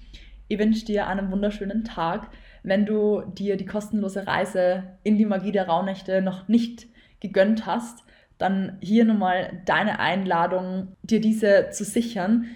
Ich 0.47 0.59
wünsche 0.59 0.85
dir 0.85 1.07
einen 1.07 1.31
wunderschönen 1.31 1.85
Tag. 1.85 2.29
Wenn 2.63 2.87
du 2.87 3.23
dir 3.23 3.57
die 3.57 3.65
kostenlose 3.65 4.27
Reise 4.27 4.85
in 5.03 5.17
die 5.17 5.25
Magie 5.25 5.53
der 5.53 5.67
Rauhnächte 5.67 6.23
noch 6.23 6.49
nicht 6.49 6.87
gegönnt 7.21 7.67
hast, 7.67 8.05
dann 8.39 8.79
hier 8.81 9.05
nochmal 9.05 9.63
deine 9.65 9.99
Einladung, 9.99 10.97
dir 11.03 11.21
diese 11.21 11.71
zu 11.71 11.85
sichern. 11.85 12.47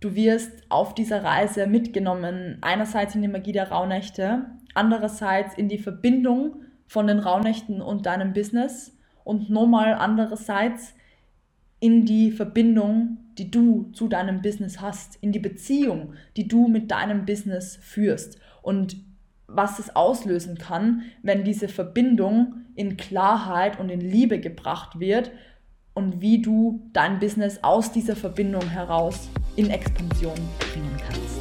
Du 0.00 0.14
wirst 0.14 0.64
auf 0.68 0.94
dieser 0.94 1.22
Reise 1.22 1.66
mitgenommen, 1.66 2.58
einerseits 2.60 3.14
in 3.14 3.22
die 3.22 3.28
Magie 3.28 3.52
der 3.52 3.70
Rauhnächte, 3.70 4.46
andererseits 4.74 5.54
in 5.54 5.68
die 5.68 5.78
Verbindung 5.78 6.62
von 6.86 7.06
den 7.06 7.18
Rauhnächten 7.18 7.80
und 7.80 8.06
deinem 8.06 8.32
Business 8.32 8.97
und 9.28 9.50
nochmal 9.50 9.92
andererseits 9.92 10.94
in 11.80 12.06
die 12.06 12.30
Verbindung, 12.30 13.18
die 13.36 13.50
du 13.50 13.90
zu 13.92 14.08
deinem 14.08 14.40
Business 14.40 14.80
hast, 14.80 15.16
in 15.20 15.32
die 15.32 15.38
Beziehung, 15.38 16.14
die 16.38 16.48
du 16.48 16.66
mit 16.66 16.90
deinem 16.90 17.26
Business 17.26 17.76
führst 17.76 18.40
und 18.62 18.96
was 19.46 19.78
es 19.78 19.94
auslösen 19.94 20.56
kann, 20.56 21.02
wenn 21.22 21.44
diese 21.44 21.68
Verbindung 21.68 22.54
in 22.74 22.96
Klarheit 22.96 23.78
und 23.78 23.90
in 23.90 24.00
Liebe 24.00 24.40
gebracht 24.40 24.98
wird 24.98 25.30
und 25.92 26.22
wie 26.22 26.40
du 26.40 26.88
dein 26.94 27.18
Business 27.18 27.62
aus 27.62 27.92
dieser 27.92 28.16
Verbindung 28.16 28.66
heraus 28.66 29.28
in 29.56 29.68
Expansion 29.68 30.38
bringen 30.72 30.96
kannst. 31.06 31.37